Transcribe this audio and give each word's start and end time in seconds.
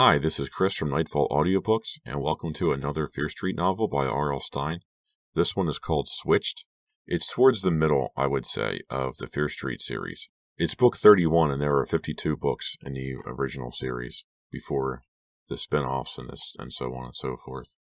Hi, 0.00 0.16
this 0.16 0.38
is 0.38 0.48
Chris 0.48 0.76
from 0.76 0.90
Nightfall 0.90 1.26
Audiobooks, 1.28 1.98
and 2.06 2.22
welcome 2.22 2.52
to 2.52 2.70
another 2.70 3.08
Fear 3.08 3.28
Street 3.30 3.56
novel 3.56 3.88
by 3.88 4.06
R.L. 4.06 4.38
Stine. 4.38 4.78
This 5.34 5.56
one 5.56 5.68
is 5.68 5.80
called 5.80 6.06
Switched. 6.06 6.64
It's 7.08 7.26
towards 7.26 7.62
the 7.62 7.72
middle, 7.72 8.12
I 8.16 8.28
would 8.28 8.46
say, 8.46 8.82
of 8.88 9.16
the 9.16 9.26
Fear 9.26 9.48
Street 9.48 9.80
series. 9.80 10.28
It's 10.56 10.76
book 10.76 10.96
31, 10.96 11.50
and 11.50 11.60
there 11.60 11.76
are 11.76 11.84
52 11.84 12.36
books 12.36 12.76
in 12.80 12.92
the 12.92 13.16
original 13.26 13.72
series 13.72 14.24
before 14.52 15.02
the 15.48 15.56
spin 15.56 15.82
offs 15.82 16.16
and, 16.16 16.30
and 16.60 16.72
so 16.72 16.94
on 16.94 17.06
and 17.06 17.14
so 17.16 17.34
forth. 17.34 17.76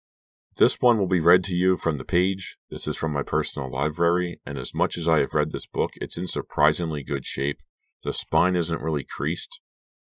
This 0.58 0.78
one 0.80 1.00
will 1.00 1.08
be 1.08 1.20
read 1.20 1.44
to 1.46 1.56
you 1.56 1.76
from 1.76 1.98
the 1.98 2.06
page. 2.06 2.58
This 2.70 2.88
is 2.88 2.96
from 2.96 3.12
my 3.12 3.24
personal 3.24 3.72
library, 3.72 4.40
and 4.46 4.60
as 4.60 4.76
much 4.76 5.00
as 5.00 5.08
I 5.08 5.18
have 5.22 5.34
read 5.34 5.52
this 5.52 5.66
book, 5.66 5.94
it's 5.96 6.20
in 6.20 6.28
surprisingly 6.28 7.04
good 7.04 7.26
shape. 7.26 7.58
The 8.04 8.14
spine 8.14 8.56
isn't 8.56 8.84
really 8.84 9.04
creased. 9.04 9.62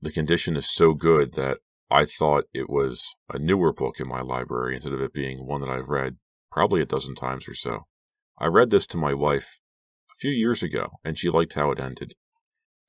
The 0.02 0.10
condition 0.10 0.56
is 0.56 0.68
so 0.68 0.94
good 0.94 1.34
that 1.34 1.58
I 1.90 2.04
thought 2.04 2.44
it 2.52 2.68
was 2.68 3.14
a 3.32 3.38
newer 3.38 3.72
book 3.72 4.00
in 4.00 4.08
my 4.08 4.20
library 4.20 4.74
instead 4.74 4.94
of 4.94 5.00
it 5.00 5.12
being 5.12 5.46
one 5.46 5.60
that 5.60 5.70
I've 5.70 5.90
read 5.90 6.16
probably 6.50 6.80
a 6.80 6.86
dozen 6.86 7.14
times 7.14 7.48
or 7.48 7.54
so. 7.54 7.86
I 8.38 8.46
read 8.46 8.70
this 8.70 8.86
to 8.88 8.98
my 8.98 9.14
wife 9.14 9.60
a 10.10 10.14
few 10.18 10.30
years 10.30 10.62
ago, 10.62 10.92
and 11.04 11.18
she 11.18 11.30
liked 11.30 11.54
how 11.54 11.70
it 11.70 11.80
ended. 11.80 12.14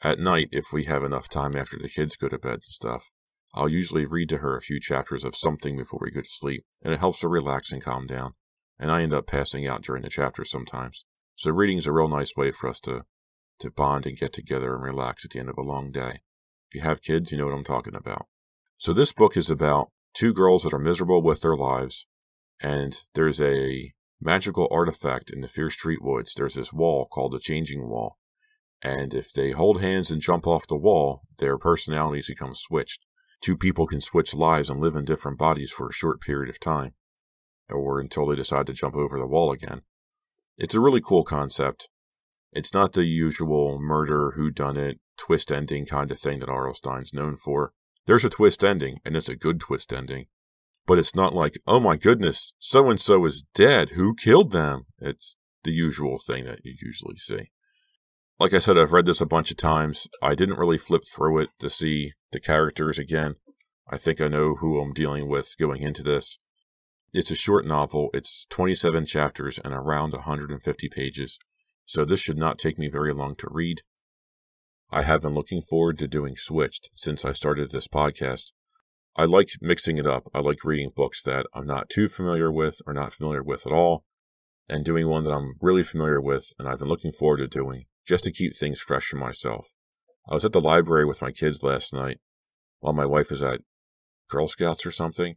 At 0.01 0.19
night, 0.19 0.49
if 0.51 0.65
we 0.73 0.85
have 0.85 1.03
enough 1.03 1.29
time 1.29 1.55
after 1.55 1.77
the 1.77 1.89
kids 1.89 2.15
go 2.15 2.29
to 2.29 2.37
bed 2.37 2.53
and 2.53 2.63
stuff, 2.63 3.09
I'll 3.53 3.69
usually 3.69 4.05
read 4.05 4.29
to 4.29 4.39
her 4.39 4.55
a 4.55 4.61
few 4.61 4.79
chapters 4.79 5.23
of 5.23 5.35
something 5.35 5.77
before 5.77 5.99
we 6.01 6.11
go 6.11 6.21
to 6.21 6.29
sleep, 6.29 6.65
and 6.83 6.93
it 6.93 6.99
helps 6.99 7.21
her 7.21 7.29
relax 7.29 7.71
and 7.71 7.83
calm 7.83 8.05
down. 8.05 8.33
And 8.77 8.91
I 8.91 9.01
end 9.01 9.13
up 9.13 9.27
passing 9.27 9.65
out 9.65 9.83
during 9.83 10.03
the 10.03 10.09
chapters 10.09 10.51
sometimes. 10.51 11.05
So 11.35 11.51
reading 11.51 11.77
is 11.77 11.87
a 11.87 11.93
real 11.93 12.09
nice 12.09 12.35
way 12.35 12.51
for 12.51 12.69
us 12.69 12.79
to, 12.81 13.05
to 13.59 13.71
bond 13.71 14.05
and 14.05 14.17
get 14.17 14.33
together 14.33 14.75
and 14.75 14.83
relax 14.83 15.23
at 15.23 15.31
the 15.31 15.39
end 15.39 15.49
of 15.49 15.57
a 15.57 15.61
long 15.61 15.91
day. 15.91 16.21
If 16.69 16.75
you 16.75 16.81
have 16.81 17.01
kids, 17.01 17.31
you 17.31 17.37
know 17.37 17.45
what 17.45 17.53
I'm 17.53 17.63
talking 17.63 17.95
about. 17.95 18.27
So 18.77 18.93
this 18.93 19.13
book 19.13 19.37
is 19.37 19.49
about 19.49 19.91
two 20.13 20.33
girls 20.33 20.63
that 20.63 20.73
are 20.73 20.79
miserable 20.79 21.21
with 21.21 21.41
their 21.41 21.55
lives, 21.55 22.07
and 22.61 23.01
there's 23.13 23.41
a 23.41 23.93
magical 24.21 24.67
artifact 24.71 25.29
in 25.29 25.41
the 25.41 25.47
Fear 25.47 25.69
Street 25.69 26.01
woods. 26.01 26.33
There's 26.33 26.55
this 26.55 26.73
wall 26.73 27.05
called 27.05 27.33
the 27.33 27.39
Changing 27.39 27.87
Wall. 27.87 28.17
And 28.81 29.13
if 29.13 29.33
they 29.33 29.51
hold 29.51 29.81
hands 29.81 30.11
and 30.11 30.21
jump 30.21 30.45
off 30.45 30.67
the 30.67 30.77
wall, 30.77 31.21
their 31.37 31.57
personalities 31.57 32.27
become 32.27 32.53
switched 32.53 33.05
two 33.45 33.55
people 33.55 33.85
can 33.85 34.01
switch 34.01 34.33
lives 34.33 34.71
and 34.71 34.79
live 34.79 34.95
in 34.95 35.05
different 35.05 35.37
bodies 35.37 35.71
for 35.71 35.87
a 35.87 35.93
short 35.93 36.19
period 36.19 36.49
of 36.49 36.59
time, 36.59 36.93
or 37.69 37.99
until 37.99 38.25
they 38.25 38.35
decide 38.35 38.65
to 38.65 38.73
jump 38.73 38.95
over 38.95 39.19
the 39.19 39.27
wall 39.27 39.51
again. 39.51 39.81
It's 40.57 40.73
a 40.73 40.79
really 40.79 40.99
cool 40.99 41.23
concept. 41.23 41.87
It's 42.51 42.73
not 42.73 42.93
the 42.93 43.05
usual 43.05 43.79
murder, 43.79 44.31
who 44.35 44.49
done 44.49 44.77
it, 44.77 44.99
twist 45.15 45.51
ending 45.51 45.85
kind 45.85 46.09
of 46.09 46.17
thing 46.17 46.39
that 46.39 46.49
R.L. 46.49 46.73
Stine's 46.73 47.13
known 47.13 47.35
for. 47.35 47.73
There's 48.05 48.25
a 48.25 48.29
twist 48.29 48.63
ending, 48.63 48.99
and 49.03 49.15
it's 49.15 49.29
a 49.29 49.35
good 49.35 49.59
twist 49.59 49.91
ending. 49.91 50.27
But 50.85 50.99
it's 50.99 51.15
not 51.15 51.33
like, 51.33 51.57
oh 51.65 51.79
my 51.79 51.97
goodness, 51.97 52.53
so 52.59 52.89
and 52.89 53.01
so 53.01 53.25
is 53.25 53.43
dead. 53.53 53.89
Who 53.89 54.13
killed 54.13 54.51
them? 54.51 54.85
It's 54.99 55.35
the 55.63 55.71
usual 55.71 56.17
thing 56.17 56.45
that 56.45 56.63
you 56.63 56.75
usually 56.79 57.17
see. 57.17 57.49
Like 58.39 58.53
I 58.53 58.59
said, 58.59 58.77
I've 58.77 58.91
read 58.91 59.05
this 59.05 59.21
a 59.21 59.25
bunch 59.25 59.49
of 59.49 59.57
times. 59.57 60.07
I 60.21 60.35
didn't 60.35 60.59
really 60.59 60.77
flip 60.77 61.03
through 61.11 61.39
it 61.39 61.49
to 61.59 61.69
see 61.69 62.13
the 62.31 62.39
characters 62.39 62.99
again. 62.99 63.35
I 63.89 63.97
think 63.97 64.19
I 64.19 64.27
know 64.27 64.55
who 64.55 64.79
I'm 64.79 64.93
dealing 64.93 65.27
with 65.29 65.55
going 65.57 65.81
into 65.81 66.03
this. 66.03 66.37
It's 67.13 67.31
a 67.31 67.35
short 67.35 67.65
novel. 67.65 68.09
It's 68.13 68.45
27 68.47 69.05
chapters 69.05 69.57
and 69.63 69.73
around 69.73 70.11
150 70.11 70.89
pages, 70.89 71.39
so 71.85 72.03
this 72.03 72.19
should 72.19 72.37
not 72.37 72.59
take 72.59 72.77
me 72.77 72.89
very 72.89 73.13
long 73.13 73.35
to 73.37 73.47
read. 73.49 73.81
I 74.91 75.03
have 75.03 75.21
been 75.21 75.33
looking 75.33 75.61
forward 75.61 75.97
to 75.99 76.07
doing 76.07 76.35
Switched 76.37 76.89
since 76.93 77.25
I 77.25 77.31
started 77.31 77.71
this 77.71 77.87
podcast. 77.87 78.53
I 79.15 79.25
like 79.25 79.49
mixing 79.61 79.97
it 79.97 80.05
up. 80.05 80.27
I 80.33 80.39
like 80.39 80.63
reading 80.63 80.91
books 80.95 81.23
that 81.23 81.47
I'm 81.53 81.65
not 81.65 81.89
too 81.89 82.07
familiar 82.07 82.51
with 82.51 82.81
or 82.85 82.93
not 82.93 83.13
familiar 83.13 83.43
with 83.43 83.65
at 83.65 83.73
all, 83.73 84.03
and 84.67 84.85
doing 84.85 85.07
one 85.07 85.23
that 85.23 85.31
I'm 85.33 85.55
really 85.61 85.83
familiar 85.83 86.21
with 86.21 86.53
and 86.59 86.67
I've 86.67 86.79
been 86.79 86.87
looking 86.87 87.11
forward 87.11 87.37
to 87.37 87.47
doing 87.47 87.85
just 88.05 88.23
to 88.25 88.31
keep 88.31 88.55
things 88.55 88.79
fresh 88.79 89.05
for 89.05 89.17
myself. 89.17 89.73
I 90.29 90.33
was 90.33 90.45
at 90.45 90.53
the 90.53 90.61
library 90.61 91.05
with 91.05 91.21
my 91.21 91.31
kids 91.31 91.63
last 91.63 91.93
night 91.93 92.19
while 92.79 92.93
my 92.93 93.05
wife 93.05 93.31
was 93.31 93.41
at 93.41 93.61
Girl 94.29 94.47
Scouts 94.47 94.85
or 94.85 94.91
something. 94.91 95.35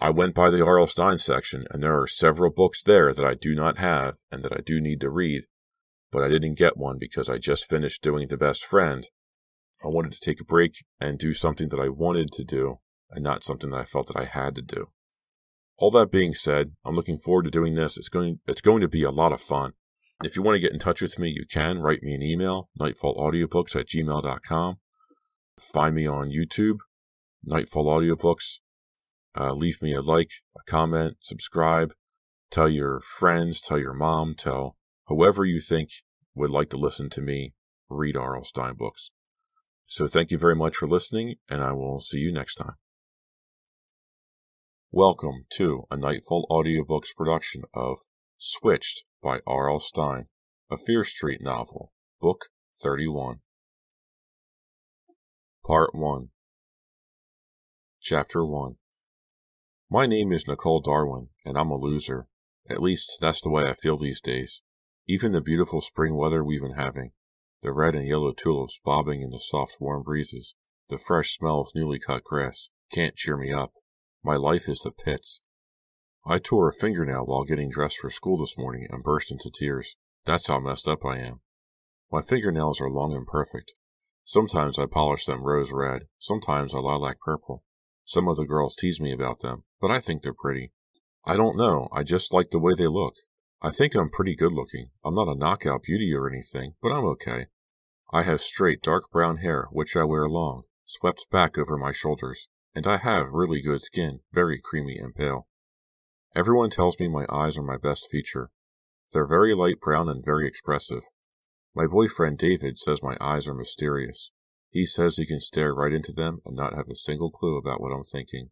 I 0.00 0.10
went 0.10 0.34
by 0.34 0.48
the 0.50 0.64
R.L. 0.64 0.86
Stine 0.86 1.18
section, 1.18 1.66
and 1.70 1.82
there 1.82 2.00
are 2.00 2.06
several 2.06 2.52
books 2.52 2.84
there 2.84 3.12
that 3.12 3.24
I 3.24 3.34
do 3.34 3.54
not 3.54 3.78
have 3.78 4.18
and 4.30 4.44
that 4.44 4.52
I 4.52 4.60
do 4.64 4.80
need 4.80 5.00
to 5.00 5.10
read, 5.10 5.44
but 6.10 6.22
I 6.22 6.28
didn't 6.28 6.54
get 6.54 6.76
one 6.76 6.98
because 6.98 7.28
I 7.28 7.38
just 7.38 7.68
finished 7.68 8.02
doing 8.02 8.28
The 8.28 8.36
Best 8.36 8.64
Friend. 8.64 9.04
I 9.84 9.88
wanted 9.88 10.12
to 10.12 10.20
take 10.20 10.40
a 10.40 10.44
break 10.44 10.84
and 11.00 11.18
do 11.18 11.34
something 11.34 11.68
that 11.68 11.80
I 11.80 11.88
wanted 11.88 12.30
to 12.32 12.44
do 12.44 12.80
and 13.10 13.22
not 13.22 13.44
something 13.44 13.70
that 13.70 13.80
I 13.80 13.84
felt 13.84 14.08
that 14.08 14.16
I 14.16 14.24
had 14.24 14.54
to 14.56 14.62
do. 14.62 14.88
All 15.76 15.90
that 15.92 16.10
being 16.10 16.34
said, 16.34 16.72
I'm 16.84 16.96
looking 16.96 17.18
forward 17.18 17.44
to 17.44 17.50
doing 17.50 17.74
this. 17.74 17.96
It's 17.96 18.08
going, 18.08 18.40
it's 18.46 18.60
going 18.60 18.80
to 18.80 18.88
be 18.88 19.04
a 19.04 19.10
lot 19.10 19.32
of 19.32 19.40
fun. 19.40 19.72
If 20.24 20.34
you 20.34 20.42
want 20.42 20.56
to 20.56 20.60
get 20.60 20.72
in 20.72 20.80
touch 20.80 21.00
with 21.00 21.18
me, 21.18 21.28
you 21.28 21.44
can. 21.48 21.78
Write 21.78 22.02
me 22.02 22.12
an 22.12 22.22
email, 22.22 22.68
nightfallaudiobooks 22.80 23.76
at 23.76 23.86
gmail.com. 23.86 24.78
Find 25.60 25.94
me 25.94 26.06
on 26.06 26.30
YouTube, 26.30 26.78
Nightfall 27.44 27.86
Audiobooks. 27.86 28.60
Uh, 29.38 29.52
leave 29.52 29.80
me 29.80 29.94
a 29.94 30.00
like, 30.00 30.30
a 30.56 30.70
comment, 30.70 31.18
subscribe. 31.20 31.92
Tell 32.50 32.68
your 32.68 33.00
friends, 33.00 33.60
tell 33.60 33.78
your 33.78 33.94
mom, 33.94 34.34
tell 34.34 34.77
whoever 35.08 35.44
you 35.44 35.58
think 35.58 35.88
would 36.34 36.50
like 36.50 36.68
to 36.68 36.76
listen 36.76 37.08
to 37.08 37.22
me 37.22 37.54
read 37.88 38.14
R.L. 38.14 38.44
Stine 38.44 38.74
books. 38.74 39.10
So 39.86 40.06
thank 40.06 40.30
you 40.30 40.38
very 40.38 40.54
much 40.54 40.76
for 40.76 40.86
listening, 40.86 41.36
and 41.48 41.62
I 41.62 41.72
will 41.72 41.98
see 41.98 42.18
you 42.18 42.30
next 42.30 42.56
time. 42.56 42.74
Welcome 44.92 45.46
to 45.52 45.84
a 45.90 45.96
Nightfall 45.96 46.46
Audiobooks 46.50 47.16
production 47.16 47.62
of 47.72 47.96
Switched 48.36 49.04
by 49.22 49.40
R.L. 49.46 49.80
Stine, 49.80 50.26
a 50.70 50.76
Fear 50.76 51.04
Street 51.04 51.40
novel, 51.40 51.92
Book 52.20 52.46
31. 52.82 53.38
Part 55.66 55.94
1 55.94 56.28
Chapter 58.00 58.44
1 58.44 58.76
My 59.90 60.06
name 60.06 60.32
is 60.32 60.46
Nicole 60.46 60.80
Darwin, 60.80 61.28
and 61.46 61.56
I'm 61.56 61.70
a 61.70 61.76
loser. 61.76 62.26
At 62.68 62.82
least, 62.82 63.18
that's 63.22 63.40
the 63.40 63.50
way 63.50 63.64
I 63.64 63.72
feel 63.72 63.96
these 63.96 64.20
days. 64.20 64.62
Even 65.08 65.32
the 65.32 65.40
beautiful 65.40 65.80
spring 65.80 66.16
weather 66.16 66.44
we've 66.44 66.60
been 66.60 66.74
having, 66.74 67.12
the 67.62 67.72
red 67.72 67.94
and 67.94 68.06
yellow 68.06 68.32
tulips 68.32 68.78
bobbing 68.84 69.22
in 69.22 69.30
the 69.30 69.40
soft 69.40 69.78
warm 69.80 70.02
breezes, 70.02 70.54
the 70.88 70.98
fresh 70.98 71.30
smell 71.30 71.60
of 71.60 71.68
newly 71.74 71.98
cut 71.98 72.22
grass, 72.22 72.70
can't 72.92 73.16
cheer 73.16 73.36
me 73.36 73.52
up. 73.52 73.72
My 74.22 74.36
life 74.36 74.68
is 74.68 74.80
the 74.80 74.92
pits. 74.92 75.42
I 76.26 76.38
tore 76.38 76.68
a 76.68 76.72
fingernail 76.72 77.24
while 77.24 77.44
getting 77.44 77.70
dressed 77.70 77.98
for 77.98 78.10
school 78.10 78.38
this 78.38 78.58
morning 78.58 78.86
and 78.90 79.02
burst 79.02 79.32
into 79.32 79.50
tears. 79.50 79.96
That's 80.26 80.48
how 80.48 80.60
messed 80.60 80.86
up 80.86 81.04
I 81.04 81.18
am. 81.18 81.40
My 82.12 82.20
fingernails 82.20 82.80
are 82.80 82.90
long 82.90 83.14
and 83.14 83.26
perfect, 83.26 83.72
Sometimes 84.30 84.78
I 84.78 84.84
polish 84.84 85.24
them 85.24 85.42
rose 85.42 85.72
red, 85.72 86.02
sometimes 86.18 86.74
a 86.74 86.80
lilac 86.80 87.18
purple. 87.18 87.64
Some 88.04 88.28
of 88.28 88.36
the 88.36 88.44
girls 88.44 88.76
tease 88.76 89.00
me 89.00 89.10
about 89.10 89.40
them, 89.40 89.64
but 89.80 89.90
I 89.90 90.00
think 90.00 90.22
they're 90.22 90.34
pretty. 90.34 90.70
I 91.24 91.34
don't 91.34 91.56
know, 91.56 91.88
I 91.94 92.02
just 92.02 92.30
like 92.30 92.50
the 92.50 92.58
way 92.58 92.74
they 92.76 92.88
look. 92.88 93.14
I 93.60 93.70
think 93.70 93.96
I'm 93.96 94.08
pretty 94.08 94.36
good 94.36 94.52
looking. 94.52 94.90
I'm 95.04 95.16
not 95.16 95.26
a 95.26 95.34
knockout 95.34 95.82
beauty 95.82 96.14
or 96.14 96.28
anything, 96.30 96.74
but 96.80 96.92
I'm 96.92 97.04
okay. 97.06 97.46
I 98.12 98.22
have 98.22 98.40
straight 98.40 98.82
dark 98.82 99.10
brown 99.10 99.38
hair, 99.38 99.66
which 99.72 99.96
I 99.96 100.04
wear 100.04 100.28
long, 100.28 100.62
swept 100.84 101.26
back 101.32 101.58
over 101.58 101.76
my 101.76 101.90
shoulders, 101.90 102.48
and 102.72 102.86
I 102.86 102.98
have 102.98 103.32
really 103.32 103.60
good 103.60 103.82
skin, 103.82 104.20
very 104.32 104.60
creamy 104.62 104.96
and 104.96 105.12
pale. 105.12 105.48
Everyone 106.36 106.70
tells 106.70 107.00
me 107.00 107.08
my 107.08 107.26
eyes 107.28 107.58
are 107.58 107.64
my 107.64 107.76
best 107.76 108.08
feature. 108.08 108.50
They're 109.12 109.26
very 109.26 109.54
light 109.54 109.80
brown 109.80 110.08
and 110.08 110.24
very 110.24 110.46
expressive. 110.46 111.02
My 111.74 111.88
boyfriend 111.88 112.38
David 112.38 112.78
says 112.78 113.02
my 113.02 113.16
eyes 113.20 113.48
are 113.48 113.54
mysterious. 113.54 114.30
He 114.70 114.86
says 114.86 115.16
he 115.16 115.26
can 115.26 115.40
stare 115.40 115.74
right 115.74 115.92
into 115.92 116.12
them 116.12 116.42
and 116.44 116.54
not 116.54 116.74
have 116.74 116.88
a 116.88 116.94
single 116.94 117.30
clue 117.30 117.56
about 117.56 117.80
what 117.80 117.92
I'm 117.92 118.04
thinking. 118.04 118.50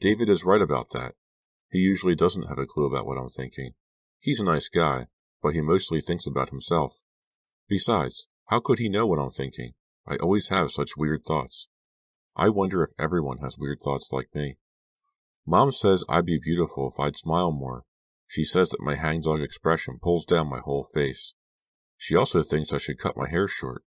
David 0.00 0.28
is 0.28 0.44
right 0.44 0.62
about 0.62 0.90
that. 0.90 1.14
He 1.70 1.78
usually 1.78 2.16
doesn't 2.16 2.48
have 2.48 2.58
a 2.58 2.66
clue 2.66 2.86
about 2.86 3.06
what 3.06 3.18
I'm 3.18 3.28
thinking. 3.28 3.74
He's 4.20 4.40
a 4.40 4.44
nice 4.44 4.68
guy, 4.68 5.06
but 5.42 5.54
he 5.54 5.60
mostly 5.60 6.00
thinks 6.00 6.26
about 6.26 6.50
himself. 6.50 7.02
Besides, 7.68 8.28
how 8.46 8.60
could 8.60 8.78
he 8.78 8.88
know 8.88 9.06
what 9.06 9.18
I'm 9.18 9.30
thinking? 9.30 9.72
I 10.06 10.16
always 10.16 10.48
have 10.48 10.70
such 10.70 10.96
weird 10.96 11.24
thoughts. 11.24 11.68
I 12.36 12.48
wonder 12.48 12.82
if 12.82 12.90
everyone 12.98 13.38
has 13.38 13.58
weird 13.58 13.80
thoughts 13.82 14.12
like 14.12 14.34
me. 14.34 14.56
Mom 15.46 15.72
says 15.72 16.04
I'd 16.08 16.26
be 16.26 16.38
beautiful 16.42 16.88
if 16.88 17.00
I'd 17.00 17.16
smile 17.16 17.52
more. 17.52 17.84
She 18.26 18.44
says 18.44 18.70
that 18.70 18.82
my 18.82 18.96
hangdog 18.96 19.40
expression 19.40 19.98
pulls 20.02 20.24
down 20.24 20.50
my 20.50 20.58
whole 20.58 20.84
face. 20.84 21.34
She 21.96 22.14
also 22.14 22.42
thinks 22.42 22.72
I 22.72 22.78
should 22.78 22.98
cut 22.98 23.16
my 23.16 23.28
hair 23.28 23.48
short. 23.48 23.84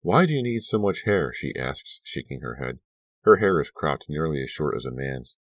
Why 0.00 0.26
do 0.26 0.32
you 0.32 0.42
need 0.42 0.62
so 0.62 0.78
much 0.78 1.04
hair? 1.04 1.32
she 1.32 1.54
asks, 1.56 2.00
shaking 2.02 2.40
her 2.40 2.56
head. 2.56 2.78
Her 3.22 3.36
hair 3.36 3.60
is 3.60 3.70
cropped 3.70 4.08
nearly 4.08 4.42
as 4.42 4.50
short 4.50 4.76
as 4.76 4.84
a 4.84 4.90
man's. 4.90 5.36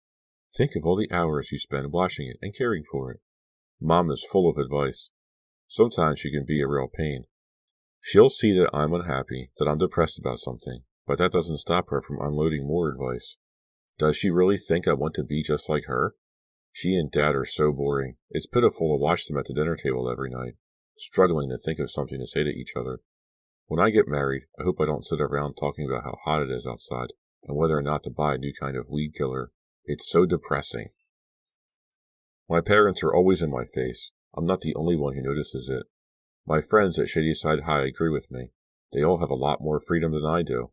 Think 0.53 0.75
of 0.75 0.85
all 0.85 0.95
the 0.95 1.11
hours 1.11 1.51
you 1.51 1.59
spend 1.59 1.91
washing 1.91 2.27
it 2.27 2.37
and 2.41 2.55
caring 2.55 2.83
for 2.83 3.11
it. 3.11 3.19
Mom 3.79 4.09
is 4.09 4.27
full 4.31 4.49
of 4.49 4.57
advice. 4.57 5.11
Sometimes 5.67 6.19
she 6.19 6.31
can 6.31 6.45
be 6.45 6.61
a 6.61 6.67
real 6.67 6.87
pain. 6.87 7.25
She'll 8.01 8.29
see 8.29 8.57
that 8.57 8.69
I'm 8.73 8.93
unhappy, 8.93 9.51
that 9.57 9.67
I'm 9.67 9.77
depressed 9.77 10.17
about 10.17 10.39
something, 10.39 10.81
but 11.05 11.17
that 11.19 11.31
doesn't 11.31 11.57
stop 11.57 11.89
her 11.89 12.01
from 12.01 12.19
unloading 12.19 12.65
more 12.65 12.89
advice. 12.89 13.37
Does 13.97 14.17
she 14.17 14.29
really 14.29 14.57
think 14.57 14.87
I 14.87 14.93
want 14.93 15.13
to 15.15 15.23
be 15.23 15.43
just 15.43 15.69
like 15.69 15.85
her? 15.85 16.15
She 16.71 16.95
and 16.95 17.11
Dad 17.11 17.35
are 17.35 17.45
so 17.45 17.71
boring. 17.71 18.17
It's 18.29 18.45
pitiful 18.45 18.95
to 18.95 19.01
watch 19.01 19.25
them 19.25 19.37
at 19.37 19.45
the 19.45 19.53
dinner 19.53 19.75
table 19.75 20.09
every 20.09 20.29
night, 20.29 20.53
struggling 20.97 21.49
to 21.49 21.57
think 21.57 21.79
of 21.79 21.91
something 21.91 22.19
to 22.19 22.27
say 22.27 22.43
to 22.43 22.49
each 22.49 22.73
other. 22.75 22.99
When 23.67 23.79
I 23.79 23.89
get 23.89 24.07
married, 24.07 24.43
I 24.59 24.63
hope 24.63 24.79
I 24.79 24.85
don't 24.85 25.05
sit 25.05 25.19
around 25.19 25.55
talking 25.55 25.85
about 25.85 26.03
how 26.03 26.17
hot 26.23 26.43
it 26.43 26.51
is 26.51 26.65
outside 26.65 27.13
and 27.43 27.57
whether 27.57 27.77
or 27.77 27.81
not 27.81 28.03
to 28.03 28.09
buy 28.09 28.35
a 28.35 28.37
new 28.37 28.53
kind 28.59 28.77
of 28.77 28.87
weed 28.91 29.13
killer. 29.13 29.51
It's 29.85 30.09
so 30.09 30.25
depressing. 30.25 30.89
My 32.49 32.61
parents 32.61 33.03
are 33.03 33.13
always 33.13 33.41
in 33.41 33.51
my 33.51 33.65
face. 33.65 34.11
I'm 34.35 34.45
not 34.45 34.61
the 34.61 34.75
only 34.75 34.95
one 34.95 35.15
who 35.15 35.21
notices 35.21 35.69
it. 35.69 35.87
My 36.45 36.61
friends 36.61 36.97
at 36.97 37.09
Shadyside 37.09 37.61
High 37.61 37.85
agree 37.85 38.09
with 38.09 38.31
me. 38.31 38.51
They 38.93 39.03
all 39.03 39.19
have 39.19 39.29
a 39.29 39.35
lot 39.35 39.59
more 39.59 39.81
freedom 39.81 40.13
than 40.13 40.25
I 40.25 40.43
do. 40.43 40.71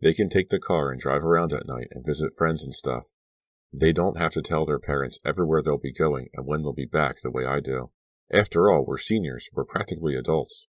They 0.00 0.14
can 0.14 0.28
take 0.28 0.50
the 0.50 0.60
car 0.60 0.90
and 0.90 1.00
drive 1.00 1.24
around 1.24 1.52
at 1.52 1.66
night 1.66 1.88
and 1.90 2.06
visit 2.06 2.32
friends 2.36 2.62
and 2.62 2.74
stuff. 2.74 3.08
They 3.72 3.92
don't 3.92 4.18
have 4.18 4.32
to 4.32 4.42
tell 4.42 4.64
their 4.64 4.78
parents 4.78 5.18
everywhere 5.24 5.62
they'll 5.62 5.78
be 5.78 5.92
going 5.92 6.28
and 6.32 6.46
when 6.46 6.62
they'll 6.62 6.72
be 6.72 6.86
back 6.86 7.16
the 7.20 7.30
way 7.30 7.44
I 7.44 7.58
do. 7.60 7.90
After 8.32 8.70
all, 8.70 8.84
we're 8.86 8.98
seniors. 8.98 9.48
We're 9.52 9.64
practically 9.64 10.14
adults. 10.14 10.68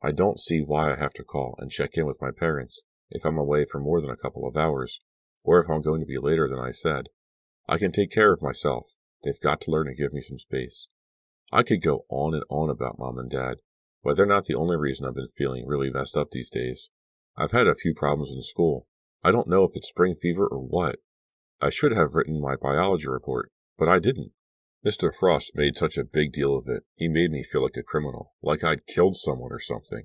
I 0.00 0.12
don't 0.12 0.38
see 0.38 0.60
why 0.60 0.92
I 0.92 0.96
have 0.96 1.14
to 1.14 1.24
call 1.24 1.56
and 1.58 1.70
check 1.70 1.96
in 1.96 2.06
with 2.06 2.20
my 2.20 2.30
parents 2.30 2.84
if 3.10 3.24
I'm 3.24 3.38
away 3.38 3.64
for 3.70 3.80
more 3.80 4.00
than 4.00 4.10
a 4.10 4.16
couple 4.16 4.46
of 4.46 4.56
hours, 4.56 5.00
or 5.42 5.58
if 5.58 5.68
I'm 5.68 5.82
going 5.82 6.00
to 6.00 6.06
be 6.06 6.18
later 6.18 6.48
than 6.48 6.58
I 6.58 6.70
said. 6.70 7.08
I 7.68 7.78
can 7.78 7.90
take 7.90 8.10
care 8.10 8.32
of 8.32 8.42
myself. 8.42 8.96
They've 9.24 9.40
got 9.40 9.60
to 9.62 9.70
learn 9.70 9.86
to 9.86 9.94
give 9.94 10.12
me 10.12 10.20
some 10.20 10.38
space. 10.38 10.88
I 11.50 11.62
could 11.62 11.82
go 11.82 12.04
on 12.10 12.34
and 12.34 12.44
on 12.50 12.68
about 12.68 12.98
mom 12.98 13.18
and 13.18 13.30
dad, 13.30 13.56
but 14.02 14.16
they're 14.16 14.26
not 14.26 14.44
the 14.44 14.54
only 14.54 14.76
reason 14.76 15.06
I've 15.06 15.14
been 15.14 15.26
feeling 15.26 15.66
really 15.66 15.90
messed 15.90 16.16
up 16.16 16.30
these 16.30 16.50
days. 16.50 16.90
I've 17.36 17.52
had 17.52 17.66
a 17.66 17.74
few 17.74 17.94
problems 17.94 18.32
in 18.32 18.42
school. 18.42 18.86
I 19.22 19.30
don't 19.30 19.48
know 19.48 19.64
if 19.64 19.70
it's 19.74 19.88
spring 19.88 20.14
fever 20.14 20.46
or 20.46 20.58
what. 20.58 20.96
I 21.60 21.70
should 21.70 21.92
have 21.92 22.14
written 22.14 22.40
my 22.40 22.56
biology 22.56 23.08
report, 23.08 23.50
but 23.78 23.88
I 23.88 23.98
didn't. 23.98 24.32
Mr. 24.84 25.10
Frost 25.12 25.52
made 25.54 25.76
such 25.76 25.96
a 25.96 26.04
big 26.04 26.32
deal 26.32 26.56
of 26.56 26.66
it. 26.68 26.82
He 26.94 27.08
made 27.08 27.30
me 27.30 27.42
feel 27.42 27.62
like 27.62 27.76
a 27.78 27.82
criminal, 27.82 28.34
like 28.42 28.62
I'd 28.62 28.86
killed 28.86 29.16
someone 29.16 29.50
or 29.50 29.58
something. 29.58 30.04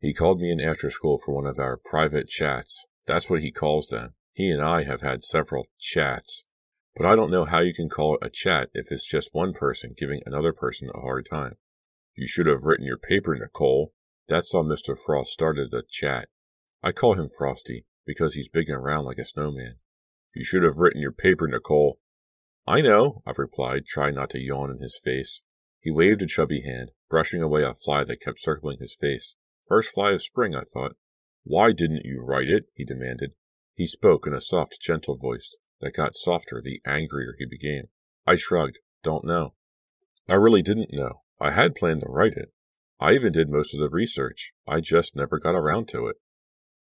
He 0.00 0.12
called 0.12 0.40
me 0.40 0.50
in 0.50 0.60
after 0.60 0.90
school 0.90 1.16
for 1.16 1.34
one 1.34 1.46
of 1.46 1.58
our 1.58 1.78
private 1.82 2.28
chats. 2.28 2.86
That's 3.06 3.30
what 3.30 3.40
he 3.40 3.50
calls 3.50 3.86
them. 3.86 4.14
He 4.32 4.50
and 4.50 4.60
I 4.60 4.82
have 4.82 5.00
had 5.00 5.22
several 5.22 5.68
chats. 5.78 6.46
But 6.94 7.06
I 7.06 7.16
don't 7.16 7.30
know 7.30 7.44
how 7.44 7.60
you 7.60 7.72
can 7.72 7.88
call 7.88 8.16
it 8.16 8.26
a 8.26 8.30
chat 8.30 8.68
if 8.74 8.92
it's 8.92 9.08
just 9.08 9.30
one 9.34 9.54
person 9.54 9.94
giving 9.96 10.20
another 10.26 10.52
person 10.52 10.90
a 10.94 11.00
hard 11.00 11.24
time. 11.24 11.56
You 12.14 12.26
should 12.26 12.46
have 12.46 12.64
written 12.64 12.84
your 12.84 12.98
paper, 12.98 13.34
Nicole. 13.34 13.94
That's 14.28 14.52
how 14.52 14.62
Mr. 14.62 14.96
Frost 14.96 15.30
started 15.30 15.70
the 15.70 15.82
chat. 15.88 16.28
I 16.82 16.92
call 16.92 17.14
him 17.14 17.30
Frosty 17.30 17.86
because 18.04 18.34
he's 18.34 18.48
big 18.48 18.68
and 18.68 18.84
round 18.84 19.06
like 19.06 19.18
a 19.18 19.24
snowman. 19.24 19.76
You 20.34 20.44
should 20.44 20.62
have 20.62 20.78
written 20.78 21.00
your 21.00 21.12
paper, 21.12 21.48
Nicole. 21.48 21.98
I 22.66 22.82
know, 22.82 23.22
I 23.26 23.32
replied, 23.36 23.86
trying 23.86 24.14
not 24.14 24.30
to 24.30 24.38
yawn 24.38 24.70
in 24.70 24.80
his 24.80 25.00
face. 25.02 25.40
He 25.80 25.90
waved 25.90 26.22
a 26.22 26.26
chubby 26.26 26.60
hand, 26.60 26.90
brushing 27.08 27.42
away 27.42 27.62
a 27.62 27.74
fly 27.74 28.04
that 28.04 28.20
kept 28.20 28.40
circling 28.40 28.78
his 28.80 28.94
face. 28.94 29.36
First 29.66 29.94
fly 29.94 30.12
of 30.12 30.22
spring, 30.22 30.54
I 30.54 30.62
thought. 30.62 30.96
Why 31.44 31.72
didn't 31.72 32.04
you 32.04 32.22
write 32.22 32.48
it? 32.48 32.66
he 32.74 32.84
demanded. 32.84 33.32
He 33.74 33.86
spoke 33.86 34.26
in 34.26 34.34
a 34.34 34.40
soft, 34.40 34.80
gentle 34.80 35.16
voice 35.16 35.56
that 35.82 35.94
got 35.94 36.14
softer 36.14 36.62
the 36.62 36.80
angrier 36.86 37.34
he 37.38 37.44
became. 37.44 37.88
I 38.26 38.36
shrugged. 38.36 38.80
Don't 39.02 39.24
know. 39.24 39.54
I 40.28 40.34
really 40.34 40.62
didn't 40.62 40.92
know. 40.92 41.22
I 41.40 41.50
had 41.50 41.74
planned 41.74 42.02
to 42.02 42.08
write 42.08 42.34
it. 42.34 42.52
I 43.00 43.12
even 43.12 43.32
did 43.32 43.50
most 43.50 43.74
of 43.74 43.80
the 43.80 43.90
research. 43.90 44.52
I 44.66 44.80
just 44.80 45.16
never 45.16 45.38
got 45.38 45.56
around 45.56 45.88
to 45.88 46.06
it. 46.06 46.16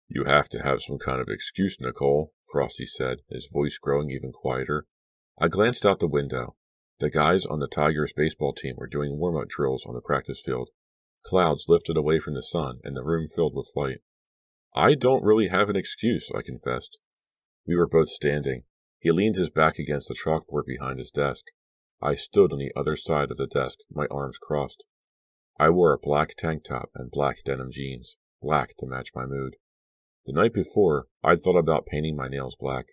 You 0.07 0.23
have 0.23 0.49
to 0.49 0.63
have 0.63 0.81
some 0.81 0.97
kind 0.97 1.21
of 1.21 1.27
excuse, 1.29 1.79
Nicole, 1.79 2.33
Frosty 2.51 2.87
said, 2.87 3.19
his 3.29 3.47
voice 3.53 3.77
growing 3.77 4.09
even 4.09 4.31
quieter. 4.31 4.87
I 5.39 5.49
glanced 5.49 5.85
out 5.85 5.99
the 5.99 6.07
window. 6.07 6.55
The 6.99 7.11
guys 7.11 7.45
on 7.45 7.59
the 7.59 7.67
Tigers 7.67 8.11
baseball 8.11 8.53
team 8.53 8.73
were 8.77 8.87
doing 8.87 9.19
warm-up 9.19 9.49
drills 9.49 9.85
on 9.85 9.93
the 9.93 10.01
practice 10.01 10.41
field. 10.43 10.69
Clouds 11.23 11.65
lifted 11.69 11.95
away 11.95 12.17
from 12.17 12.33
the 12.33 12.41
sun, 12.41 12.79
and 12.83 12.97
the 12.97 13.03
room 13.03 13.27
filled 13.27 13.53
with 13.55 13.71
light. 13.75 13.99
I 14.75 14.95
don't 14.95 15.23
really 15.23 15.49
have 15.49 15.69
an 15.69 15.75
excuse, 15.75 16.31
I 16.35 16.41
confessed. 16.41 16.99
We 17.67 17.75
were 17.75 17.87
both 17.87 18.09
standing. 18.09 18.63
He 18.99 19.11
leaned 19.11 19.35
his 19.35 19.49
back 19.49 19.79
against 19.79 20.09
the 20.09 20.15
chalkboard 20.15 20.65
behind 20.65 20.99
his 20.99 21.11
desk. 21.11 21.45
I 22.01 22.15
stood 22.15 22.51
on 22.51 22.59
the 22.59 22.73
other 22.75 22.95
side 22.95 23.31
of 23.31 23.37
the 23.37 23.47
desk, 23.47 23.79
my 23.91 24.05
arms 24.11 24.37
crossed. 24.37 24.85
I 25.57 25.69
wore 25.69 25.93
a 25.93 25.99
black 25.99 26.35
tank 26.37 26.63
top 26.63 26.89
and 26.95 27.11
black 27.11 27.43
denim 27.43 27.71
jeans, 27.71 28.17
black 28.41 28.75
to 28.77 28.85
match 28.85 29.09
my 29.15 29.25
mood. 29.25 29.55
The 30.25 30.33
night 30.33 30.53
before, 30.53 31.07
I'd 31.23 31.41
thought 31.41 31.57
about 31.57 31.85
painting 31.85 32.15
my 32.15 32.27
nails 32.27 32.55
black. 32.59 32.85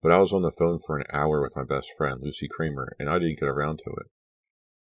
But 0.00 0.12
I 0.12 0.18
was 0.18 0.32
on 0.32 0.42
the 0.42 0.54
phone 0.56 0.78
for 0.84 0.96
an 0.96 1.06
hour 1.12 1.42
with 1.42 1.56
my 1.56 1.64
best 1.64 1.90
friend, 1.96 2.20
Lucy 2.22 2.46
Kramer, 2.48 2.94
and 2.98 3.10
I 3.10 3.18
didn't 3.18 3.40
get 3.40 3.48
around 3.48 3.80
to 3.80 3.90
it. 3.90 4.06